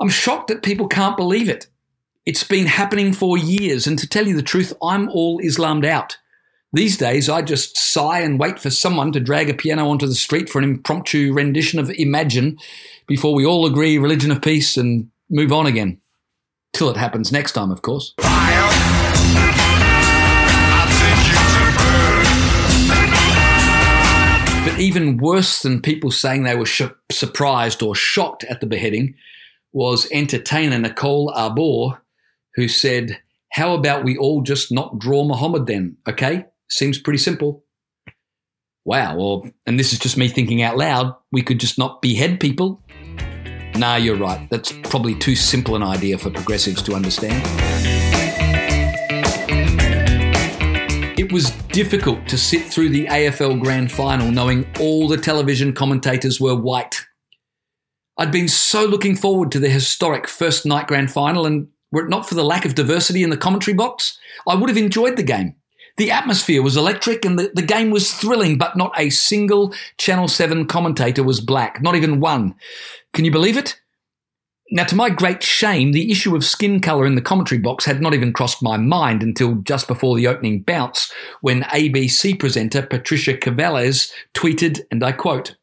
I'm 0.00 0.08
shocked 0.08 0.48
that 0.48 0.62
people 0.62 0.86
can't 0.86 1.16
believe 1.16 1.48
it. 1.48 1.66
It's 2.26 2.42
been 2.42 2.64
happening 2.64 3.12
for 3.12 3.36
years, 3.36 3.86
and 3.86 3.98
to 3.98 4.08
tell 4.08 4.26
you 4.26 4.34
the 4.34 4.40
truth, 4.40 4.72
I'm 4.82 5.10
all 5.10 5.40
Islammed 5.40 5.84
out. 5.84 6.16
These 6.72 6.96
days, 6.96 7.28
I 7.28 7.42
just 7.42 7.76
sigh 7.76 8.20
and 8.20 8.40
wait 8.40 8.58
for 8.58 8.70
someone 8.70 9.12
to 9.12 9.20
drag 9.20 9.50
a 9.50 9.54
piano 9.54 9.90
onto 9.90 10.06
the 10.06 10.14
street 10.14 10.48
for 10.48 10.58
an 10.58 10.64
impromptu 10.64 11.34
rendition 11.34 11.78
of 11.78 11.90
Imagine 11.90 12.56
before 13.06 13.34
we 13.34 13.44
all 13.44 13.66
agree 13.66 13.98
religion 13.98 14.30
of 14.30 14.40
peace 14.40 14.78
and 14.78 15.10
move 15.28 15.52
on 15.52 15.66
again. 15.66 16.00
Till 16.72 16.88
it 16.88 16.96
happens 16.96 17.30
next 17.30 17.52
time, 17.52 17.70
of 17.70 17.82
course. 17.82 18.14
But 24.64 24.80
even 24.80 25.18
worse 25.18 25.60
than 25.60 25.82
people 25.82 26.10
saying 26.10 26.44
they 26.44 26.56
were 26.56 26.64
sh- 26.64 26.84
surprised 27.12 27.82
or 27.82 27.94
shocked 27.94 28.44
at 28.44 28.62
the 28.62 28.66
beheading 28.66 29.14
was 29.74 30.08
entertainer 30.10 30.78
Nicole 30.78 31.30
Arbour, 31.34 32.00
who 32.54 32.68
said, 32.68 33.20
How 33.52 33.74
about 33.74 34.04
we 34.04 34.16
all 34.16 34.42
just 34.42 34.72
not 34.72 34.98
draw 34.98 35.24
Muhammad 35.24 35.66
then, 35.66 35.96
okay? 36.08 36.46
Seems 36.68 36.98
pretty 36.98 37.18
simple. 37.18 37.64
Wow, 38.84 39.44
and 39.66 39.78
this 39.78 39.92
is 39.92 39.98
just 39.98 40.18
me 40.18 40.28
thinking 40.28 40.60
out 40.60 40.76
loud, 40.76 41.14
we 41.32 41.42
could 41.42 41.58
just 41.58 41.78
not 41.78 42.02
behead 42.02 42.38
people. 42.38 42.82
Nah, 43.76 43.96
you're 43.96 44.18
right. 44.18 44.48
That's 44.50 44.72
probably 44.84 45.14
too 45.14 45.34
simple 45.34 45.74
an 45.74 45.82
idea 45.82 46.18
for 46.18 46.30
progressives 46.30 46.82
to 46.82 46.94
understand. 46.94 47.42
It 51.18 51.32
was 51.32 51.50
difficult 51.72 52.28
to 52.28 52.36
sit 52.36 52.62
through 52.62 52.90
the 52.90 53.06
AFL 53.06 53.60
Grand 53.60 53.90
Final 53.90 54.30
knowing 54.30 54.66
all 54.78 55.08
the 55.08 55.16
television 55.16 55.72
commentators 55.72 56.40
were 56.40 56.54
white. 56.54 57.06
I'd 58.18 58.30
been 58.30 58.48
so 58.48 58.84
looking 58.84 59.16
forward 59.16 59.50
to 59.52 59.58
the 59.58 59.68
historic 59.68 60.28
first 60.28 60.66
night 60.66 60.86
Grand 60.86 61.10
Final, 61.10 61.46
and 61.46 61.68
were 61.94 62.04
it 62.04 62.10
not 62.10 62.28
for 62.28 62.34
the 62.34 62.44
lack 62.44 62.64
of 62.64 62.74
diversity 62.74 63.22
in 63.22 63.30
the 63.30 63.36
commentary 63.36 63.74
box, 63.74 64.18
I 64.46 64.54
would 64.54 64.68
have 64.68 64.76
enjoyed 64.76 65.16
the 65.16 65.22
game. 65.22 65.54
The 65.96 66.10
atmosphere 66.10 66.60
was 66.60 66.76
electric 66.76 67.24
and 67.24 67.38
the, 67.38 67.52
the 67.54 67.62
game 67.62 67.90
was 67.90 68.12
thrilling, 68.12 68.58
but 68.58 68.76
not 68.76 68.92
a 68.98 69.10
single 69.10 69.72
Channel 69.96 70.26
7 70.26 70.66
commentator 70.66 71.22
was 71.22 71.40
black, 71.40 71.80
not 71.80 71.94
even 71.94 72.18
one. 72.18 72.56
Can 73.12 73.24
you 73.24 73.30
believe 73.30 73.56
it? 73.56 73.80
Now, 74.70 74.84
to 74.84 74.96
my 74.96 75.08
great 75.08 75.42
shame, 75.42 75.92
the 75.92 76.10
issue 76.10 76.34
of 76.34 76.44
skin 76.44 76.80
colour 76.80 77.06
in 77.06 77.14
the 77.14 77.20
commentary 77.20 77.60
box 77.60 77.84
had 77.84 78.00
not 78.00 78.12
even 78.12 78.32
crossed 78.32 78.62
my 78.62 78.76
mind 78.76 79.22
until 79.22 79.56
just 79.56 79.86
before 79.86 80.16
the 80.16 80.26
opening 80.26 80.62
bounce, 80.62 81.12
when 81.42 81.62
ABC 81.64 82.40
presenter 82.40 82.82
Patricia 82.82 83.34
Karvelas 83.34 84.10
tweeted, 84.34 84.80
and 84.90 85.04
I 85.04 85.12
quote, 85.12 85.54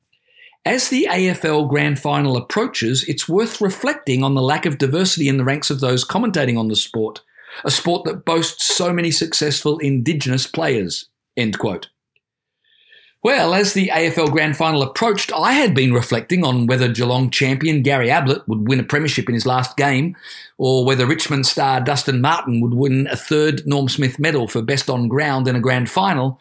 as 0.66 0.90
the 0.90 1.08
AFL 1.10 1.70
Grand 1.70 2.00
Final 2.00 2.38
approaches, 2.38 3.04
it's 3.06 3.28
worth 3.28 3.62
reflecting 3.62 4.24
on 4.24 4.36
the 4.36 4.42
lack 4.42 4.66
of 4.66 4.78
diversity 4.78 5.28
in 5.28 5.38
the 5.38 5.44
ranks 5.44 5.70
of 5.70 5.80
those 5.80 6.06
commentating 6.06 6.58
on 6.58 6.68
the 6.68 6.76
sport 6.76 7.22
a 7.64 7.72
sport 7.72 8.06
that 8.06 8.26
boasts 8.26 8.76
so 8.76 8.94
many 8.94 9.12
successful 9.12 9.78
Indigenous 9.80 10.48
players. 10.48 11.08
End 11.36 11.58
quote. 11.60 11.90
Well, 13.24 13.54
as 13.54 13.74
the 13.74 13.90
AFL 13.90 14.32
Grand 14.32 14.58
Final 14.58 14.82
approached, 14.82 15.32
I 15.32 15.54
had 15.54 15.76
been 15.76 15.94
reflecting 15.94 16.44
on 16.44 16.66
whether 16.66 16.88
Geelong 16.88 17.30
champion 17.30 17.84
Gary 17.84 18.10
Ablett 18.10 18.48
would 18.48 18.68
win 18.68 18.80
a 18.80 18.84
premiership 18.84 19.30
in 19.30 19.36
his 19.36 19.46
last 19.46 19.78
game, 19.78 20.16
or 20.58 20.86
whether 20.86 21.06
Richmond 21.06 21.46
star 21.46 21.82
Dustin 21.82 22.20
Martin 22.20 22.62
would 22.62 22.74
win 22.74 23.08
a 23.12 23.16
third 23.16 23.68
Norm 23.68 23.90
Smith 23.90 24.18
medal 24.18 24.48
for 24.48 24.64
best 24.64 24.90
on 24.90 25.08
ground 25.08 25.48
in 25.48 25.56
a 25.56 25.60
grand 25.60 25.88
final. 25.88 26.40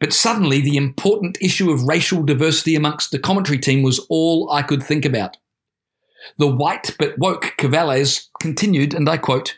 But 0.00 0.12
suddenly, 0.12 0.60
the 0.60 0.76
important 0.76 1.38
issue 1.40 1.70
of 1.70 1.82
racial 1.82 2.22
diversity 2.22 2.74
amongst 2.74 3.10
the 3.10 3.18
commentary 3.18 3.58
team 3.58 3.82
was 3.82 3.98
all 4.08 4.50
I 4.50 4.62
could 4.62 4.82
think 4.82 5.04
about. 5.04 5.36
The 6.36 6.46
white 6.46 6.94
but 6.98 7.18
woke 7.18 7.54
Karvelas 7.58 8.28
continued, 8.40 8.94
and 8.94 9.08
I 9.08 9.16
quote, 9.16 9.56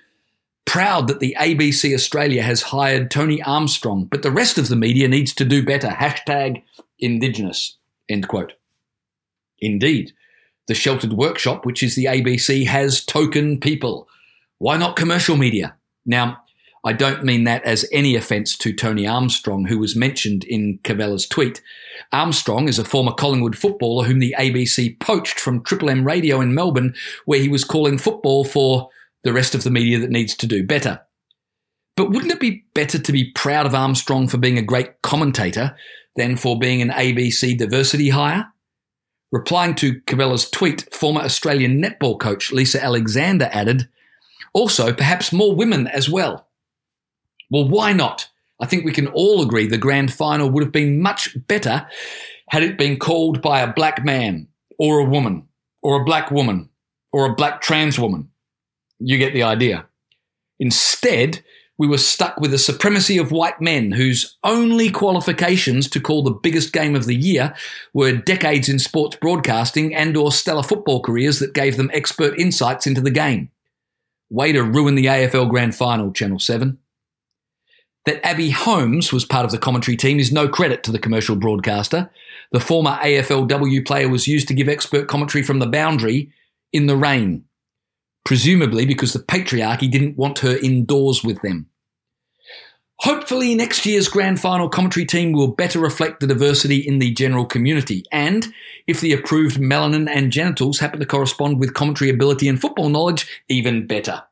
proud 0.64 1.09
that 1.09 1.20
the 1.20 1.37
ABC 1.38 1.92
Australia 1.94 2.42
has 2.42 2.62
hired 2.62 3.11
Tony 3.11 3.42
Armstrong, 3.42 4.04
but 4.04 4.23
the 4.23 4.30
rest 4.30 4.56
of 4.56 4.68
the 4.68 4.76
media 4.76 5.09
needs 5.09 5.35
to 5.35 5.44
do 5.44 5.64
better. 5.64 5.88
Hashtag 5.88 6.62
Indigenous. 6.99 7.76
End 8.09 8.28
quote. 8.28 8.52
Indeed, 9.59 10.12
the 10.68 10.75
Sheltered 10.75 11.14
Workshop, 11.14 11.66
which 11.66 11.82
is 11.82 11.97
the 11.97 12.04
ABC, 12.04 12.66
has 12.66 13.04
token 13.04 13.59
people. 13.59 14.09
Why 14.59 14.76
not 14.76 14.97
commercial 14.97 15.37
media? 15.37 15.75
Now, 16.06 16.38
I 16.82 16.94
don't 16.94 17.25
mean 17.25 17.44
that 17.44 17.62
as 17.64 17.87
any 17.92 18.16
offence 18.16 18.56
to 18.58 18.72
Tony 18.72 19.06
Armstrong, 19.06 19.66
who 19.66 19.78
was 19.78 19.94
mentioned 19.94 20.44
in 20.44 20.78
Karvelas' 20.82 21.28
tweet. 21.28 21.60
Armstrong 22.10 22.68
is 22.68 22.78
a 22.78 22.84
former 22.84 23.12
Collingwood 23.12 23.56
footballer 23.56 24.06
whom 24.06 24.18
the 24.18 24.34
ABC 24.38 24.99
poached 24.99 25.38
from 25.38 25.62
Triple 25.62 25.90
M 25.90 26.04
Radio 26.04 26.40
in 26.40 26.54
Melbourne, 26.54 26.94
where 27.26 27.40
he 27.40 27.49
was 27.49 27.64
calling 27.64 27.99
football 27.99 28.44
for 28.44 28.88
the 29.25 29.32
rest 29.32 29.54
of 29.54 29.62
the 29.62 29.70
media 29.70 29.99
that 29.99 30.10
needs 30.10 30.34
to 30.37 30.46
do 30.46 30.66
better. 30.66 31.00
But 31.96 32.10
wouldn't 32.10 32.32
it 32.32 32.40
be 32.40 32.64
better 32.72 32.99
to 32.99 33.12
be 33.12 33.30
proud 33.32 33.66
of 33.66 33.75
Armstrong 33.75 34.26
for 34.26 34.38
being 34.38 34.56
a 34.56 34.62
great 34.62 35.02
commentator 35.02 35.76
than 36.16 36.37
for 36.37 36.58
being 36.58 36.80
an 36.80 36.88
ABC 36.88 37.58
diversity 37.58 38.08
hire? 38.08 38.46
Replying 39.30 39.75
to 39.76 40.00
Karvelas' 40.02 40.50
tweet, 40.50 40.92
former 40.94 41.20
Australian 41.20 41.80
netball 41.82 42.18
coach 42.18 42.52
Lisa 42.52 42.82
Alexander 42.82 43.50
added, 43.52 43.88
also 44.54 44.94
perhaps 44.94 45.30
more 45.30 45.54
women 45.54 45.87
as 45.87 46.08
well. 46.08 46.49
Well, 47.50 47.69
why 47.69 47.92
not? 47.92 48.28
I 48.61 48.66
think 48.66 48.85
we 48.85 48.92
can 48.92 49.07
all 49.09 49.42
agree 49.42 49.66
the 49.66 49.78
grand 49.78 50.12
final 50.12 50.50
would 50.50 50.62
have 50.62 50.73
been 50.73 51.00
much 51.00 51.37
better 51.47 51.87
had 52.49 52.62
it 52.62 52.78
been 52.78 52.99
called 52.99 53.40
by 53.40 53.61
a 53.61 53.73
black 53.73 54.04
man 54.04 54.49
or 54.78 54.99
a 54.99 55.04
woman, 55.04 55.47
or 55.83 56.00
a 56.00 56.04
black 56.04 56.30
woman, 56.30 56.69
or 57.12 57.26
a 57.26 57.35
black 57.35 57.61
trans 57.61 57.99
woman. 57.99 58.30
You 58.99 59.19
get 59.19 59.35
the 59.35 59.42
idea. 59.42 59.87
Instead, 60.59 61.42
we 61.78 61.87
were 61.88 61.99
stuck 61.99 62.38
with 62.38 62.50
the 62.50 62.59
supremacy 62.59 63.16
of 63.16 63.33
white 63.33 63.61
men 63.61 63.92
whose 63.92 64.37
only 64.45 64.90
qualifications 64.90 65.88
to 65.88 66.00
call 66.00 66.23
the 66.23 66.30
biggest 66.30 66.75
game 66.75 66.95
of 66.95 67.07
the 67.07 67.14
year 67.14 67.54
were 67.95 68.12
decades 68.12 68.69
in 68.69 68.78
sports 68.78 69.16
broadcasting 69.16 69.95
and 69.95 70.16
or 70.16 70.30
stellar 70.30 70.62
football 70.62 71.00
careers 71.00 71.38
that 71.38 71.54
gave 71.54 71.78
them 71.78 71.90
expert 71.95 72.38
insights 72.38 72.87
into 72.87 73.00
the 73.00 73.11
game. 73.11 73.50
Way 74.28 74.52
to 74.52 74.62
ruin 74.62 74.95
the 74.95 75.07
AFL 75.07 75.49
Grand 75.49 75.75
Final, 75.75 76.12
Channel 76.12 76.38
7. 76.38 76.78
That 78.07 78.25
Abbey 78.26 78.50
Holmes 78.50 79.12
was 79.12 79.25
part 79.25 79.45
of 79.45 79.50
the 79.50 79.59
commentary 79.59 79.97
team 79.97 80.19
is 80.19 80.33
no 80.33 80.49
credit 80.49 80.83
to 80.85 80.92
the 80.92 80.99
commercial 80.99 81.37
broadcaster. 81.37 82.11
The 82.52 82.61
former 82.61 82.99
AFLW 83.02 83.87
player 83.87 84.09
was 84.09 84.26
used 84.26 84.49
to 84.49 84.54
give 84.54 84.69
expert 84.69 85.07
commentary 85.07 85.42
from 85.42 85.59
the 85.59 85.66
boundary 85.66 86.33
in 86.73 86.87
the 86.87 86.97
rain, 86.97 87.45
presumably 88.25 88.87
because 88.87 89.12
the 89.12 89.19
patriarchy 89.19 89.90
didn't 89.90 90.16
want 90.16 90.38
her 90.40 90.57
indoors 90.57 91.23
with 91.23 91.42
them. 91.42 91.66
Hopefully, 93.00 93.54
next 93.54 93.87
year's 93.87 94.09
grand 94.09 94.40
final 94.40 94.69
commentary 94.69 95.07
team 95.07 95.33
will 95.33 95.49
better 95.49 95.78
reflect 95.78 96.21
the 96.21 96.26
diversity 96.26 96.76
in 96.76 96.99
the 96.99 97.12
general 97.12 97.47
community, 97.47 98.04
and 98.12 98.52
if 98.87 99.00
the 99.00 99.12
approved 99.12 99.59
melanin 99.59 100.07
and 100.07 100.30
genitals 100.30 100.80
happen 100.80 101.00
to 101.00 101.07
correspond 101.07 101.59
with 101.59 101.73
commentary 101.73 102.11
ability 102.11 102.47
and 102.47 102.61
football 102.61 102.90
knowledge, 102.90 103.42
even 103.49 103.87
better. 103.87 104.23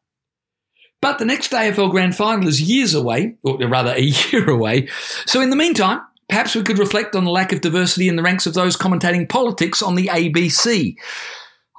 But 1.00 1.18
the 1.18 1.24
next 1.24 1.52
AFL 1.52 1.90
Grand 1.90 2.16
Final 2.16 2.48
is 2.48 2.60
years 2.60 2.94
away, 2.94 3.36
or 3.44 3.56
rather 3.68 3.92
a 3.92 4.00
year 4.32 4.50
away. 4.50 4.88
So 5.26 5.40
in 5.40 5.50
the 5.50 5.56
meantime, 5.56 6.00
perhaps 6.28 6.54
we 6.54 6.62
could 6.62 6.78
reflect 6.78 7.14
on 7.14 7.24
the 7.24 7.30
lack 7.30 7.52
of 7.52 7.60
diversity 7.60 8.08
in 8.08 8.16
the 8.16 8.22
ranks 8.22 8.46
of 8.46 8.54
those 8.54 8.76
commentating 8.76 9.28
politics 9.28 9.80
on 9.80 9.94
the 9.94 10.08
ABC. 10.08 10.96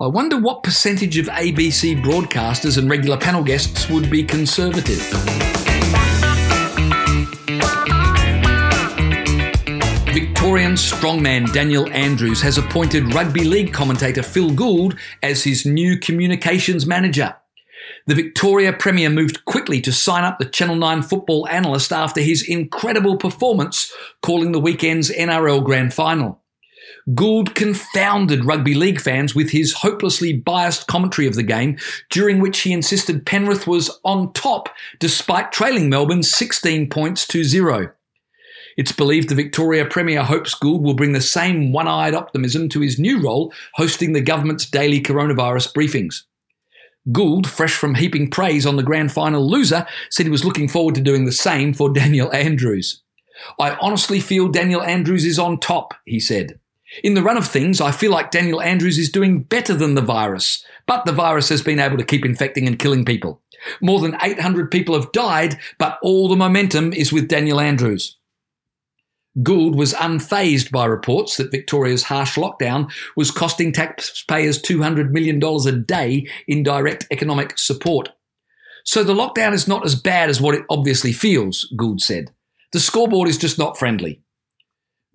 I 0.01 0.07
wonder 0.07 0.38
what 0.39 0.63
percentage 0.63 1.17
of 1.17 1.25
ABC 1.25 2.01
broadcasters 2.01 2.77
and 2.77 2.89
regular 2.89 3.17
panel 3.17 3.43
guests 3.43 3.89
would 3.89 4.09
be 4.09 4.23
conservative. 4.23 4.99
Victorian 10.13 10.73
strongman 10.73 11.51
Daniel 11.51 11.91
Andrews 11.91 12.41
has 12.41 12.57
appointed 12.57 13.13
rugby 13.13 13.43
league 13.43 13.73
commentator 13.73 14.23
Phil 14.23 14.51
Gould 14.51 14.97
as 15.21 15.43
his 15.43 15.65
new 15.65 15.99
communications 15.99 16.85
manager. 16.85 17.35
The 18.08 18.15
Victoria 18.15 18.74
Premier 18.74 19.10
moved 19.10 19.46
quickly 19.46 19.82
to 19.82 19.91
sign 19.91 20.24
up 20.24 20.39
the 20.39 20.46
Channel 20.46 20.75
9 20.75 21.01
football 21.03 21.48
analyst 21.48 21.91
after 21.91 22.22
his 22.22 22.48
incredible 22.48 23.18
performance 23.18 23.94
calling 24.22 24.51
the 24.51 24.60
weekend's 24.60 25.12
NRL 25.12 25.63
Grand 25.63 25.94
Final. 25.94 26.41
Gould 27.13 27.56
confounded 27.56 28.46
rugby 28.46 28.74
league 28.74 29.01
fans 29.01 29.34
with 29.34 29.51
his 29.51 29.74
hopelessly 29.74 30.34
biased 30.34 30.88
commentary 30.88 31.27
of 31.27 31.36
the 31.36 31.44
game, 31.44 31.77
during 32.10 32.39
which 32.39 32.60
he 32.62 32.74
insisted 32.74 33.25
Penrith 33.25 33.68
was 33.68 34.00
on 34.03 34.34
top 34.34 34.70
despite 35.00 35.51
trailing 35.51 35.89
Melbourne 35.89 36.24
16 36.24 36.89
points 36.89 37.25
to 37.27 37.44
zero. 37.44 37.91
It's 38.77 38.91
believed 38.91 39.29
the 39.29 39.36
Victoria 39.36 39.86
Premier 39.86 40.24
hopes 40.24 40.53
Gould 40.53 40.84
will 40.84 40.94
bring 40.94 41.12
the 41.12 41.22
same 41.22 41.72
one 41.72 41.88
eyed 41.88 42.13
optimism 42.13 42.70
to 42.70 42.79
his 42.79 43.00
new 43.00 43.22
role 43.22 43.51
hosting 43.74 44.13
the 44.13 44.22
government's 44.22 44.65
daily 44.65 45.01
coronavirus 45.01 45.74
briefings. 45.74 46.24
Gould, 47.12 47.48
fresh 47.48 47.74
from 47.74 47.96
heaping 47.96 48.29
praise 48.29 48.65
on 48.65 48.75
the 48.75 48.84
grand 48.84 49.12
final 49.12 49.48
loser, 49.50 49.88
said 50.10 50.25
he 50.25 50.32
was 50.32 50.46
looking 50.46 50.68
forward 50.68 50.96
to 50.96 51.01
doing 51.01 51.25
the 51.25 51.32
same 51.32 51.74
for 51.74 51.89
Daniel 51.94 52.32
Andrews. 52.34 53.01
I 53.60 53.72
honestly 53.75 54.20
feel 54.20 54.50
Daniel 54.50 54.84
Andrews 54.84 55.25
is 55.25 55.39
on 55.39 55.60
top, 55.60 55.94
he 56.06 56.20
said. 56.20 56.60
In 57.03 57.13
the 57.13 57.22
run 57.22 57.38
of 57.38 57.48
things, 57.48 57.79
I 57.79 57.91
feel 57.91 58.12
like 58.12 58.32
Daniel 58.32 58.62
Andrews 58.62 58.98
is 58.98 59.12
doing 59.12 59.44
better 59.44 59.74
than 59.74 59.96
the 59.96 60.01
virus, 60.01 60.65
but 60.88 61.06
the 61.06 61.12
virus 61.12 61.50
has 61.50 61.62
been 61.62 61.79
able 61.79 61.98
to 61.98 62.03
keep 62.03 62.25
infecting 62.25 62.68
and 62.68 62.79
killing 62.79 63.06
people. 63.06 63.41
More 63.82 64.00
than 64.00 64.18
800 64.22 64.72
people 64.72 64.96
have 64.96 65.12
died, 65.12 65.58
but 65.77 66.00
all 66.01 66.27
the 66.27 66.36
momentum 66.36 66.91
is 66.94 67.13
with 67.13 67.27
Daniel 67.27 67.60
Andrews. 67.60 68.18
Gould 69.43 69.75
was 69.75 69.93
unfazed 69.93 70.71
by 70.71 70.86
reports 70.86 71.38
that 71.38 71.51
Victoria's 71.51 72.03
harsh 72.03 72.36
lockdown 72.36 72.91
was 73.15 73.31
costing 73.31 73.71
taxpayers 73.71 74.62
$200 74.62 75.12
million 75.12 75.41
a 75.43 75.71
day 75.71 76.27
in 76.47 76.63
direct 76.63 77.08
economic 77.12 77.58
support. 77.58 78.10
So 78.84 79.04
the 79.04 79.13
lockdown 79.13 79.54
is 79.54 79.67
not 79.67 79.86
as 79.86 79.95
bad 79.95 80.30
as 80.30 80.41
what 80.41 80.56
it 80.56 80.65
obviously 80.69 81.12
feels, 81.12 81.71
Gould 81.77 82.01
said. 82.01 82.32
The 82.71 82.80
scoreboard 82.80 83.27
is 83.27 83.38
just 83.38 83.60
not 83.60 83.77
friendly. 83.77 84.21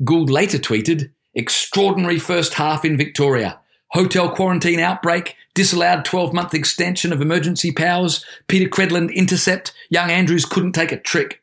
Gould 0.05 0.31
later 0.31 0.59
tweeted, 0.59 1.11
Extraordinary 1.35 2.19
first 2.19 2.55
half 2.55 2.85
in 2.85 2.97
Victoria. 2.97 3.61
Hotel 3.89 4.29
quarantine 4.29 4.81
outbreak, 4.81 5.37
disallowed 5.55 6.05
12 6.05 6.33
month 6.33 6.55
extension 6.55 7.13
of 7.13 7.21
emergency 7.21 7.73
powers, 7.73 8.25
Peta 8.49 8.69
Credlin 8.69 9.13
intercept, 9.13 9.73
young 9.91 10.11
Andrews 10.11 10.45
couldn't 10.45 10.73
take 10.73 10.93
a 10.93 11.01
trick. 11.01 11.43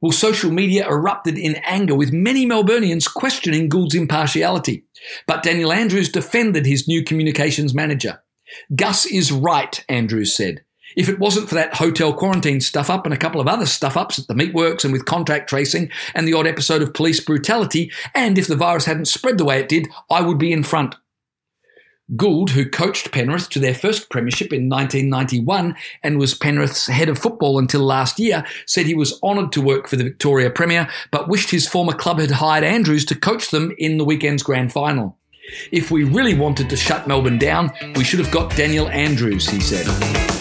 Well, 0.00 0.12
social 0.12 0.50
media 0.50 0.86
erupted 0.86 1.38
in 1.38 1.56
anger 1.64 1.94
with 1.94 2.12
many 2.12 2.46
Melburnians 2.46 3.12
questioning 3.12 3.68
Gould's 3.68 3.94
impartiality. 3.94 4.84
But 5.26 5.42
Daniel 5.42 5.72
Andrews 5.72 6.10
defended 6.10 6.66
his 6.66 6.86
new 6.86 7.02
communications 7.02 7.72
manager. 7.72 8.22
Gus 8.74 9.06
is 9.06 9.32
right, 9.32 9.84
Andrews 9.88 10.34
said. 10.34 10.64
If 10.96 11.08
it 11.08 11.18
wasn't 11.18 11.48
for 11.48 11.56
that 11.56 11.74
hotel 11.74 12.12
quarantine 12.12 12.60
stuff 12.60 12.88
up 12.88 13.04
and 13.04 13.12
a 13.12 13.18
couple 13.18 13.40
of 13.40 13.48
other 13.48 13.66
stuff 13.66 13.96
ups 13.96 14.18
at 14.18 14.28
the 14.28 14.34
meatworks 14.34 14.84
and 14.84 14.92
with 14.92 15.04
contract 15.04 15.48
tracing 15.48 15.90
and 16.14 16.26
the 16.26 16.34
odd 16.34 16.46
episode 16.46 16.82
of 16.82 16.94
police 16.94 17.20
brutality, 17.20 17.90
and 18.14 18.38
if 18.38 18.46
the 18.46 18.56
virus 18.56 18.84
hadn't 18.84 19.06
spread 19.06 19.36
the 19.36 19.44
way 19.44 19.60
it 19.60 19.68
did, 19.68 19.88
I 20.10 20.20
would 20.20 20.38
be 20.38 20.52
in 20.52 20.62
front. 20.62 20.94
Gould, 22.14 22.50
who 22.50 22.68
coached 22.68 23.10
Penrith 23.10 23.48
to 23.50 23.58
their 23.58 23.74
first 23.74 24.10
premiership 24.10 24.52
in 24.52 24.68
1991 24.68 25.74
and 26.04 26.18
was 26.18 26.34
Penrith's 26.34 26.86
head 26.86 27.08
of 27.08 27.18
football 27.18 27.58
until 27.58 27.80
last 27.80 28.20
year, 28.20 28.44
said 28.66 28.86
he 28.86 28.94
was 28.94 29.18
honoured 29.22 29.50
to 29.52 29.60
work 29.60 29.88
for 29.88 29.96
the 29.96 30.04
Victoria 30.04 30.50
Premier, 30.50 30.88
but 31.10 31.28
wished 31.28 31.50
his 31.50 31.66
former 31.66 31.92
club 31.92 32.20
had 32.20 32.30
hired 32.30 32.62
Andrews 32.62 33.04
to 33.06 33.16
coach 33.16 33.50
them 33.50 33.74
in 33.78 33.98
the 33.98 34.04
weekend's 34.04 34.44
grand 34.44 34.72
final. 34.72 35.18
If 35.72 35.90
we 35.90 36.04
really 36.04 36.34
wanted 36.34 36.70
to 36.70 36.76
shut 36.76 37.08
Melbourne 37.08 37.38
down, 37.38 37.72
we 37.96 38.04
should 38.04 38.20
have 38.20 38.30
got 38.30 38.54
Daniel 38.56 38.88
Andrews, 38.88 39.48
he 39.48 39.60
said. 39.60 40.35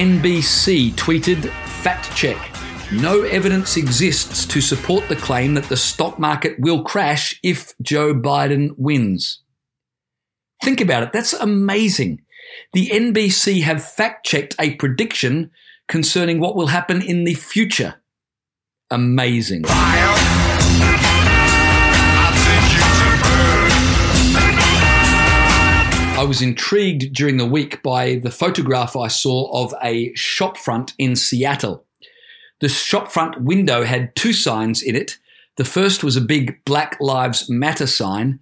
NBC 0.00 0.92
tweeted 0.92 1.50
fact 1.82 2.16
check. 2.16 2.38
No 2.90 3.20
evidence 3.20 3.76
exists 3.76 4.46
to 4.46 4.62
support 4.62 5.06
the 5.10 5.16
claim 5.16 5.52
that 5.52 5.64
the 5.64 5.76
stock 5.76 6.18
market 6.18 6.58
will 6.58 6.82
crash 6.82 7.38
if 7.42 7.74
Joe 7.82 8.14
Biden 8.14 8.70
wins. 8.78 9.42
Think 10.62 10.80
about 10.80 11.02
it. 11.02 11.12
That's 11.12 11.34
amazing. 11.34 12.22
The 12.72 12.88
NBC 12.88 13.60
have 13.64 13.84
fact 13.84 14.24
checked 14.24 14.54
a 14.58 14.74
prediction 14.76 15.50
concerning 15.86 16.40
what 16.40 16.56
will 16.56 16.68
happen 16.68 17.02
in 17.02 17.24
the 17.24 17.34
future. 17.34 17.96
Amazing. 18.90 19.64
I 26.20 26.24
was 26.24 26.42
intrigued 26.42 27.14
during 27.14 27.38
the 27.38 27.46
week 27.46 27.82
by 27.82 28.16
the 28.16 28.30
photograph 28.30 28.94
I 28.94 29.08
saw 29.08 29.50
of 29.52 29.72
a 29.82 30.12
shopfront 30.12 30.92
in 30.98 31.16
Seattle. 31.16 31.86
The 32.60 32.66
shopfront 32.66 33.40
window 33.40 33.84
had 33.84 34.14
two 34.14 34.34
signs 34.34 34.82
in 34.82 34.94
it. 34.94 35.16
The 35.56 35.64
first 35.64 36.04
was 36.04 36.16
a 36.16 36.20
big 36.20 36.62
Black 36.66 36.98
Lives 37.00 37.48
Matter 37.48 37.86
sign, 37.86 38.40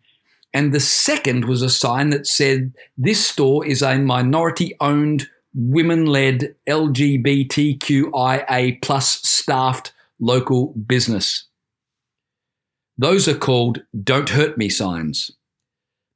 and 0.52 0.74
the 0.74 0.80
second 0.80 1.44
was 1.44 1.62
a 1.62 1.70
sign 1.70 2.10
that 2.10 2.26
said, 2.26 2.74
This 2.96 3.24
store 3.24 3.64
is 3.64 3.80
a 3.80 3.96
minority 3.96 4.74
owned, 4.80 5.28
women 5.54 6.04
led, 6.06 6.56
LGBTQIA 6.68 7.22
plus 8.82 9.20
staffed 9.22 9.92
local 10.18 10.74
business. 10.74 11.46
Those 12.96 13.28
are 13.28 13.38
called 13.38 13.84
Don't 14.02 14.30
Hurt 14.30 14.58
Me 14.58 14.68
signs. 14.68 15.30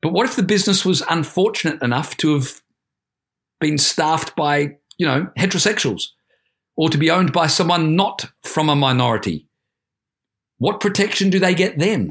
But 0.02 0.12
what 0.12 0.26
if 0.26 0.34
the 0.34 0.42
business 0.42 0.84
was 0.84 1.02
unfortunate 1.08 1.80
enough 1.80 2.16
to 2.18 2.34
have 2.34 2.60
been 3.60 3.78
staffed 3.78 4.34
by, 4.34 4.76
you 4.98 5.06
know, 5.06 5.28
heterosexuals 5.38 6.08
or 6.76 6.88
to 6.88 6.98
be 6.98 7.08
owned 7.08 7.32
by 7.32 7.46
someone 7.46 7.94
not 7.94 8.26
from 8.42 8.68
a 8.68 8.74
minority? 8.74 9.46
What 10.58 10.80
protection 10.80 11.30
do 11.30 11.38
they 11.38 11.54
get 11.54 11.78
then? 11.78 12.10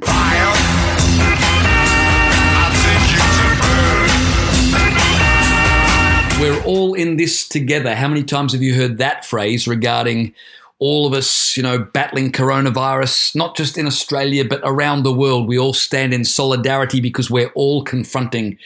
We're 6.39 6.63
all 6.63 6.93
in 6.93 7.17
this 7.17 7.45
together. 7.45 7.93
How 7.93 8.07
many 8.07 8.23
times 8.23 8.53
have 8.53 8.61
you 8.61 8.73
heard 8.73 8.99
that 8.99 9.25
phrase 9.25 9.67
regarding 9.67 10.33
all 10.81 11.05
of 11.05 11.13
us, 11.13 11.55
you 11.55 11.61
know, 11.61 11.77
battling 11.77 12.31
coronavirus, 12.31 13.35
not 13.35 13.55
just 13.55 13.77
in 13.77 13.85
Australia, 13.85 14.43
but 14.43 14.59
around 14.63 15.03
the 15.03 15.13
world. 15.13 15.47
We 15.47 15.59
all 15.59 15.73
stand 15.73 16.11
in 16.11 16.25
solidarity 16.25 16.99
because 16.99 17.29
we're 17.29 17.51
all 17.53 17.83
confronting 17.83 18.57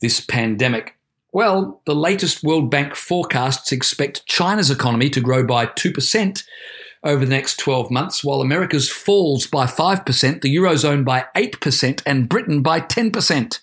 this 0.00 0.18
pandemic. 0.18 0.96
Well, 1.30 1.82
the 1.84 1.94
latest 1.94 2.42
World 2.42 2.70
Bank 2.70 2.94
forecasts 2.94 3.70
expect 3.70 4.24
China's 4.24 4.70
economy 4.70 5.10
to 5.10 5.20
grow 5.20 5.46
by 5.46 5.66
2% 5.66 6.42
over 7.04 7.24
the 7.24 7.30
next 7.30 7.58
12 7.58 7.90
months, 7.90 8.24
while 8.24 8.40
America's 8.40 8.90
falls 8.90 9.46
by 9.46 9.66
5%, 9.66 10.40
the 10.40 10.56
Eurozone 10.56 11.04
by 11.04 11.26
8%, 11.36 12.02
and 12.06 12.30
Britain 12.30 12.62
by 12.62 12.80
10%. 12.80 13.60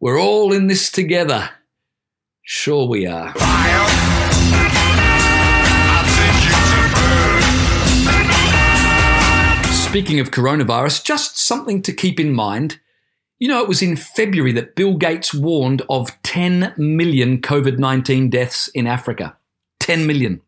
We're 0.00 0.20
all 0.20 0.52
in 0.52 0.66
this 0.66 0.90
together. 0.90 1.48
Sure, 2.42 2.86
we 2.86 3.06
are. 3.06 3.32
Speaking 9.90 10.20
of 10.20 10.30
coronavirus, 10.30 11.02
just 11.02 11.36
something 11.36 11.82
to 11.82 11.92
keep 11.92 12.20
in 12.20 12.32
mind. 12.32 12.78
You 13.40 13.48
know, 13.48 13.60
it 13.60 13.66
was 13.66 13.82
in 13.82 13.96
February 13.96 14.52
that 14.52 14.76
Bill 14.76 14.96
Gates 14.96 15.34
warned 15.34 15.82
of 15.90 16.16
10 16.22 16.74
million 16.76 17.40
COVID 17.40 17.76
19 17.76 18.30
deaths 18.30 18.68
in 18.68 18.86
Africa. 18.86 19.36
10 19.80 20.06
million. 20.06 20.42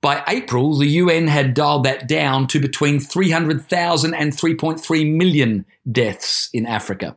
By 0.00 0.24
April, 0.26 0.76
the 0.76 0.88
UN 0.88 1.28
had 1.28 1.54
dialed 1.54 1.84
that 1.84 2.08
down 2.08 2.48
to 2.48 2.58
between 2.58 2.98
300,000 2.98 4.14
and 4.14 4.32
3.3 4.32 5.16
million 5.16 5.64
deaths 5.88 6.50
in 6.52 6.66
Africa. 6.66 7.16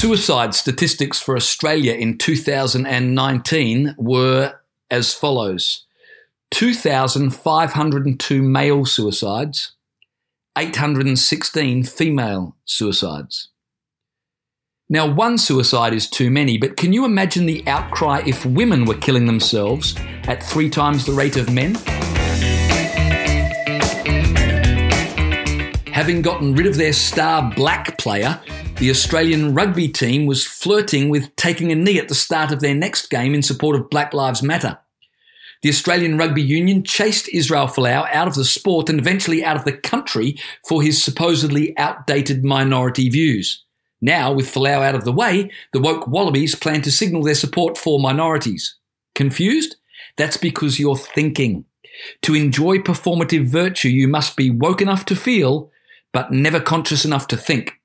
Suicide 0.00 0.54
statistics 0.54 1.20
for 1.20 1.36
Australia 1.36 1.92
in 1.92 2.16
2019 2.16 3.94
were 3.98 4.54
as 4.90 5.12
follows 5.12 5.84
2,502 6.52 8.40
male 8.40 8.86
suicides, 8.86 9.72
816 10.56 11.82
female 11.84 12.56
suicides. 12.64 13.48
Now, 14.88 15.06
one 15.06 15.36
suicide 15.36 15.92
is 15.92 16.08
too 16.08 16.30
many, 16.30 16.56
but 16.56 16.78
can 16.78 16.94
you 16.94 17.04
imagine 17.04 17.44
the 17.44 17.62
outcry 17.66 18.22
if 18.26 18.46
women 18.46 18.86
were 18.86 18.96
killing 18.96 19.26
themselves 19.26 19.94
at 20.24 20.42
three 20.42 20.70
times 20.70 21.04
the 21.04 21.12
rate 21.12 21.36
of 21.36 21.52
men? 21.52 21.74
Having 25.92 26.22
gotten 26.22 26.54
rid 26.54 26.66
of 26.66 26.78
their 26.78 26.94
star 26.94 27.52
black 27.54 27.98
player, 27.98 28.40
the 28.80 28.88
Australian 28.88 29.52
rugby 29.52 29.88
team 29.88 30.24
was 30.24 30.46
flirting 30.46 31.10
with 31.10 31.36
taking 31.36 31.70
a 31.70 31.74
knee 31.74 31.98
at 31.98 32.08
the 32.08 32.14
start 32.14 32.50
of 32.50 32.60
their 32.60 32.74
next 32.74 33.10
game 33.10 33.34
in 33.34 33.42
support 33.42 33.76
of 33.76 33.90
Black 33.90 34.14
Lives 34.14 34.42
Matter. 34.42 34.78
The 35.60 35.68
Australian 35.68 36.16
Rugby 36.16 36.40
Union 36.40 36.82
chased 36.82 37.28
Israel 37.28 37.66
Folau 37.66 38.08
out 38.10 38.26
of 38.26 38.36
the 38.36 38.44
sport 38.46 38.88
and 38.88 38.98
eventually 38.98 39.44
out 39.44 39.58
of 39.58 39.66
the 39.66 39.74
country 39.74 40.38
for 40.66 40.80
his 40.80 41.04
supposedly 41.04 41.76
outdated 41.76 42.42
minority 42.42 43.10
views. 43.10 43.62
Now, 44.00 44.32
with 44.32 44.46
Folau 44.46 44.80
out 44.80 44.94
of 44.94 45.04
the 45.04 45.12
way, 45.12 45.50
the 45.74 45.80
woke 45.80 46.06
Wallabies 46.06 46.54
plan 46.54 46.80
to 46.80 46.90
signal 46.90 47.22
their 47.22 47.34
support 47.34 47.76
for 47.76 48.00
minorities. 48.00 48.76
Confused? 49.14 49.76
That's 50.16 50.38
because 50.38 50.80
you're 50.80 50.96
thinking. 50.96 51.66
To 52.22 52.34
enjoy 52.34 52.78
performative 52.78 53.44
virtue, 53.44 53.90
you 53.90 54.08
must 54.08 54.36
be 54.36 54.48
woke 54.48 54.80
enough 54.80 55.04
to 55.04 55.16
feel, 55.16 55.70
but 56.14 56.32
never 56.32 56.60
conscious 56.60 57.04
enough 57.04 57.26
to 57.26 57.36
think. 57.36 57.79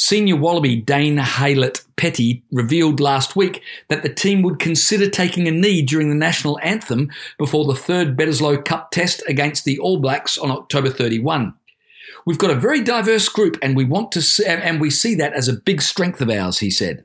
Senior 0.00 0.36
Wallaby 0.36 0.76
Dane 0.76 1.18
Haylett 1.18 1.84
Petty 1.96 2.44
revealed 2.52 3.00
last 3.00 3.34
week 3.34 3.62
that 3.88 4.02
the 4.04 4.08
team 4.08 4.42
would 4.42 4.60
consider 4.60 5.10
taking 5.10 5.48
a 5.48 5.50
knee 5.50 5.82
during 5.82 6.08
the 6.08 6.14
national 6.14 6.56
anthem 6.62 7.10
before 7.36 7.64
the 7.64 7.74
third 7.74 8.16
Bledisloe 8.16 8.64
Cup 8.64 8.92
test 8.92 9.24
against 9.26 9.64
the 9.64 9.76
All 9.80 9.98
Blacks 9.98 10.38
on 10.38 10.52
October 10.52 10.88
31. 10.88 11.52
We've 12.24 12.38
got 12.38 12.52
a 12.52 12.60
very 12.60 12.80
diverse 12.80 13.28
group 13.28 13.56
and 13.60 13.76
we 13.76 13.84
want 13.84 14.12
to 14.12 14.22
see, 14.22 14.46
and 14.46 14.80
we 14.80 14.88
see 14.88 15.16
that 15.16 15.32
as 15.32 15.48
a 15.48 15.60
big 15.60 15.82
strength 15.82 16.20
of 16.20 16.30
ours, 16.30 16.60
he 16.60 16.70
said. 16.70 17.04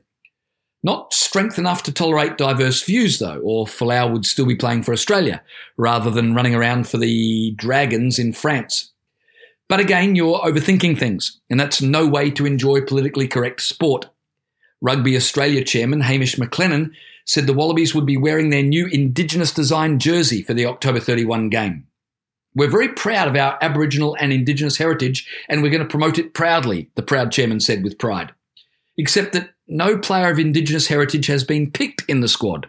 Not 0.84 1.12
strength 1.12 1.58
enough 1.58 1.82
to 1.84 1.92
tolerate 1.92 2.38
diverse 2.38 2.84
views, 2.84 3.18
though, 3.18 3.40
or 3.42 3.66
Folau 3.66 4.12
would 4.12 4.24
still 4.24 4.46
be 4.46 4.54
playing 4.54 4.84
for 4.84 4.92
Australia 4.92 5.42
rather 5.76 6.10
than 6.10 6.34
running 6.34 6.54
around 6.54 6.88
for 6.88 6.98
the 6.98 7.52
Dragons 7.56 8.20
in 8.20 8.32
France. 8.32 8.92
But 9.68 9.80
again, 9.80 10.14
you're 10.14 10.40
overthinking 10.40 10.98
things, 10.98 11.40
and 11.48 11.58
that's 11.58 11.80
no 11.80 12.06
way 12.06 12.30
to 12.32 12.46
enjoy 12.46 12.82
politically 12.82 13.26
correct 13.26 13.62
sport. 13.62 14.08
Rugby 14.80 15.16
Australia 15.16 15.64
chairman 15.64 16.02
Hamish 16.02 16.36
McLennan 16.36 16.90
said 17.24 17.46
the 17.46 17.54
Wallabies 17.54 17.94
would 17.94 18.04
be 18.04 18.18
wearing 18.18 18.50
their 18.50 18.62
new 18.62 18.86
Indigenous 18.86 19.52
design 19.52 19.98
jersey 19.98 20.42
for 20.42 20.52
the 20.52 20.66
October 20.66 21.00
31 21.00 21.48
game. 21.48 21.86
We're 22.54 22.70
very 22.70 22.88
proud 22.88 23.26
of 23.26 23.36
our 23.36 23.58
Aboriginal 23.62 24.16
and 24.20 24.32
Indigenous 24.32 24.76
heritage, 24.76 25.26
and 25.48 25.62
we're 25.62 25.70
going 25.70 25.82
to 25.82 25.88
promote 25.88 26.18
it 26.18 26.34
proudly, 26.34 26.90
the 26.94 27.02
proud 27.02 27.32
chairman 27.32 27.60
said 27.60 27.82
with 27.82 27.98
pride. 27.98 28.32
Except 28.96 29.32
that 29.32 29.50
no 29.66 29.98
player 29.98 30.30
of 30.30 30.38
Indigenous 30.38 30.86
heritage 30.86 31.26
has 31.26 31.42
been 31.42 31.70
picked 31.70 32.04
in 32.08 32.20
the 32.20 32.28
squad. 32.28 32.68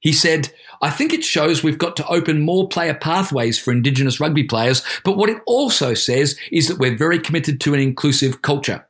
He 0.00 0.12
said, 0.12 0.52
I 0.82 0.90
think 0.90 1.12
it 1.12 1.24
shows 1.24 1.62
we've 1.62 1.78
got 1.78 1.96
to 1.96 2.06
open 2.06 2.42
more 2.42 2.68
player 2.68 2.94
pathways 2.94 3.58
for 3.58 3.72
Indigenous 3.72 4.20
rugby 4.20 4.44
players, 4.44 4.82
but 5.04 5.16
what 5.16 5.30
it 5.30 5.42
also 5.46 5.94
says 5.94 6.38
is 6.52 6.68
that 6.68 6.78
we're 6.78 6.96
very 6.96 7.18
committed 7.18 7.60
to 7.62 7.74
an 7.74 7.80
inclusive 7.80 8.42
culture. 8.42 8.86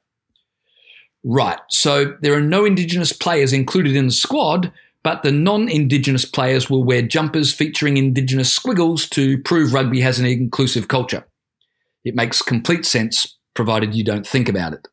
Right, 1.24 1.58
so 1.68 2.16
there 2.20 2.34
are 2.34 2.40
no 2.40 2.64
Indigenous 2.64 3.12
players 3.12 3.52
included 3.52 3.96
in 3.96 4.06
the 4.06 4.12
squad, 4.12 4.72
but 5.02 5.22
the 5.22 5.32
non 5.32 5.68
Indigenous 5.68 6.24
players 6.24 6.68
will 6.68 6.84
wear 6.84 7.02
jumpers 7.02 7.54
featuring 7.54 7.96
Indigenous 7.96 8.52
squiggles 8.52 9.08
to 9.10 9.38
prove 9.42 9.72
rugby 9.72 10.00
has 10.00 10.18
an 10.18 10.26
inclusive 10.26 10.88
culture. 10.88 11.24
It 12.04 12.14
makes 12.14 12.42
complete 12.42 12.84
sense, 12.86 13.36
provided 13.54 13.94
you 13.94 14.04
don't 14.04 14.26
think 14.26 14.48
about 14.48 14.72
it. 14.72 14.86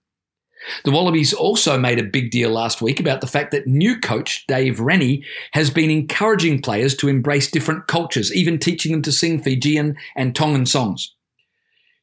The 0.83 0.91
Wallabies 0.91 1.33
also 1.33 1.77
made 1.77 1.99
a 1.99 2.03
big 2.03 2.31
deal 2.31 2.49
last 2.49 2.81
week 2.81 2.99
about 2.99 3.21
the 3.21 3.27
fact 3.27 3.51
that 3.51 3.67
new 3.67 3.99
coach 3.99 4.45
Dave 4.47 4.79
Rennie 4.79 5.23
has 5.51 5.69
been 5.69 5.89
encouraging 5.89 6.61
players 6.61 6.95
to 6.97 7.09
embrace 7.09 7.49
different 7.49 7.87
cultures, 7.87 8.33
even 8.33 8.59
teaching 8.59 8.91
them 8.91 9.01
to 9.03 9.11
sing 9.11 9.41
Fijian 9.41 9.95
and 10.15 10.35
Tongan 10.35 10.65
songs. 10.65 11.13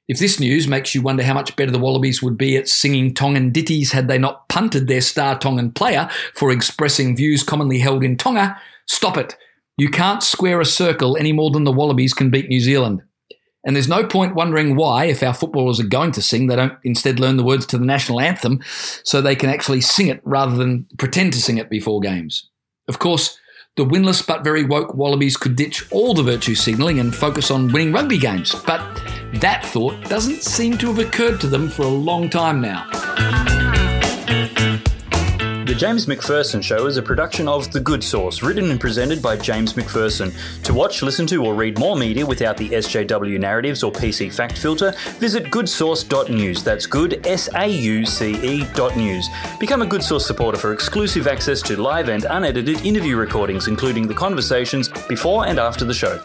If 0.09 0.18
this 0.18 0.40
news 0.40 0.66
makes 0.66 0.92
you 0.92 1.03
wonder 1.03 1.23
how 1.23 1.35
much 1.35 1.55
better 1.55 1.70
the 1.70 1.79
Wallabies 1.79 2.20
would 2.20 2.37
be 2.37 2.57
at 2.57 2.68
singing 2.68 3.14
Tongan 3.14 3.53
ditties 3.53 3.92
had 3.92 4.09
they 4.09 4.18
not 4.18 4.49
punted 4.49 4.88
their 4.88 5.01
star 5.01 5.38
Tongan 5.38 5.70
player 5.70 6.09
for 6.35 6.51
expressing 6.51 7.16
views 7.16 7.44
commonly 7.44 7.79
held 7.79 8.03
in 8.03 8.16
Tonga, 8.16 8.61
stop 8.87 9.16
it. 9.16 9.37
You 9.77 9.88
can't 9.88 10.23
square 10.23 10.61
a 10.61 10.64
circle 10.64 11.16
any 11.16 11.33
more 11.33 11.53
than 11.53 11.62
the 11.62 11.73
Wallabies 11.73 12.12
can 12.12 12.29
beat 12.29 12.49
New 12.49 12.61
Zealand. 12.61 13.03
And 13.64 13.77
there's 13.77 13.88
no 13.88 14.07
point 14.07 14.35
wondering 14.35 14.75
why, 14.75 15.07
if 15.07 15.23
our 15.23 15.35
footballers 15.35 15.81
are 15.81 15.87
going 15.87 16.12
to 16.12 16.23
sing, 16.23 16.46
they 16.46 16.57
don't 16.57 16.79
instead 16.83 17.20
learn 17.20 17.37
the 17.37 17.44
words 17.44 17.66
to 17.66 17.79
the 17.79 17.85
national 17.85 18.20
anthem 18.20 18.61
so 19.05 19.20
they 19.20 19.37
can 19.37 19.51
actually 19.51 19.83
sing 19.83 20.09
it 20.09 20.20
rather 20.25 20.57
than 20.57 20.87
pretend 20.99 21.35
to 21.35 21.42
sing 21.42 21.59
it 21.59 21.68
before 21.68 22.01
games. 22.01 22.49
Of 22.88 22.99
course, 22.99 23.38
the 23.77 23.85
winless 23.85 24.27
but 24.27 24.42
very 24.42 24.64
woke 24.64 24.94
Wallabies 24.94 25.37
could 25.37 25.57
ditch 25.57 25.90
all 25.92 26.14
the 26.14 26.23
virtue 26.23 26.55
signalling 26.55 26.99
and 26.99 27.14
focus 27.14 27.51
on 27.51 27.70
winning 27.70 27.92
rugby 27.92 28.18
games, 28.18 28.55
but 28.66 28.81
that 29.35 29.64
thought 29.64 30.03
doesn't 30.09 30.42
seem 30.42 30.77
to 30.79 30.88
have 30.88 30.99
occurred 30.99 31.40
to 31.40 31.46
them 31.46 31.68
for 31.68 31.83
a 31.83 31.88
long 31.88 32.29
time 32.29 32.61
now. 32.61 33.39
The 35.70 35.76
James 35.76 36.09
Macpherson 36.09 36.62
Show 36.62 36.87
is 36.87 36.96
a 36.96 37.02
production 37.02 37.46
of 37.46 37.70
The 37.70 37.78
Good 37.78 38.02
Sauce, 38.02 38.42
written 38.42 38.72
and 38.72 38.80
presented 38.80 39.22
by 39.22 39.37
James 39.37 39.76
Macpherson. 39.76 40.33
To 40.64 40.74
watch, 40.74 41.00
listen 41.00 41.28
to, 41.28 41.44
or 41.44 41.54
read 41.54 41.78
more 41.78 41.94
media 41.94 42.26
without 42.26 42.56
the 42.56 42.70
SJW 42.70 43.38
narratives 43.38 43.85
or 43.85 43.92
PC 43.92 44.35
fact 44.35 44.59
filter, 44.59 44.92
visit 45.20 45.44
goodsauce.news. 45.44 46.64
That's 46.64 46.87
good, 46.87 47.24
S 47.24 47.48
A 47.54 47.68
U 47.68 48.04
C 48.04 48.33
E 48.33 48.66
dot 48.74 48.96
news. 48.96 49.28
Become 49.61 49.83
a 49.83 49.87
Good 49.87 50.02
Sauce 50.02 50.26
supporter 50.26 50.59
for 50.59 50.72
exclusive 50.72 51.28
access 51.28 51.62
to 51.62 51.80
live 51.80 52.09
and 52.09 52.24
unedited 52.24 52.85
interview 52.85 53.16
recordings, 53.16 53.68
including 53.68 54.09
the 54.09 54.14
conversations 54.14 54.88
before 55.09 55.46
and 55.46 55.61
after 55.61 55.85
the 55.85 55.94
show. 55.94 56.20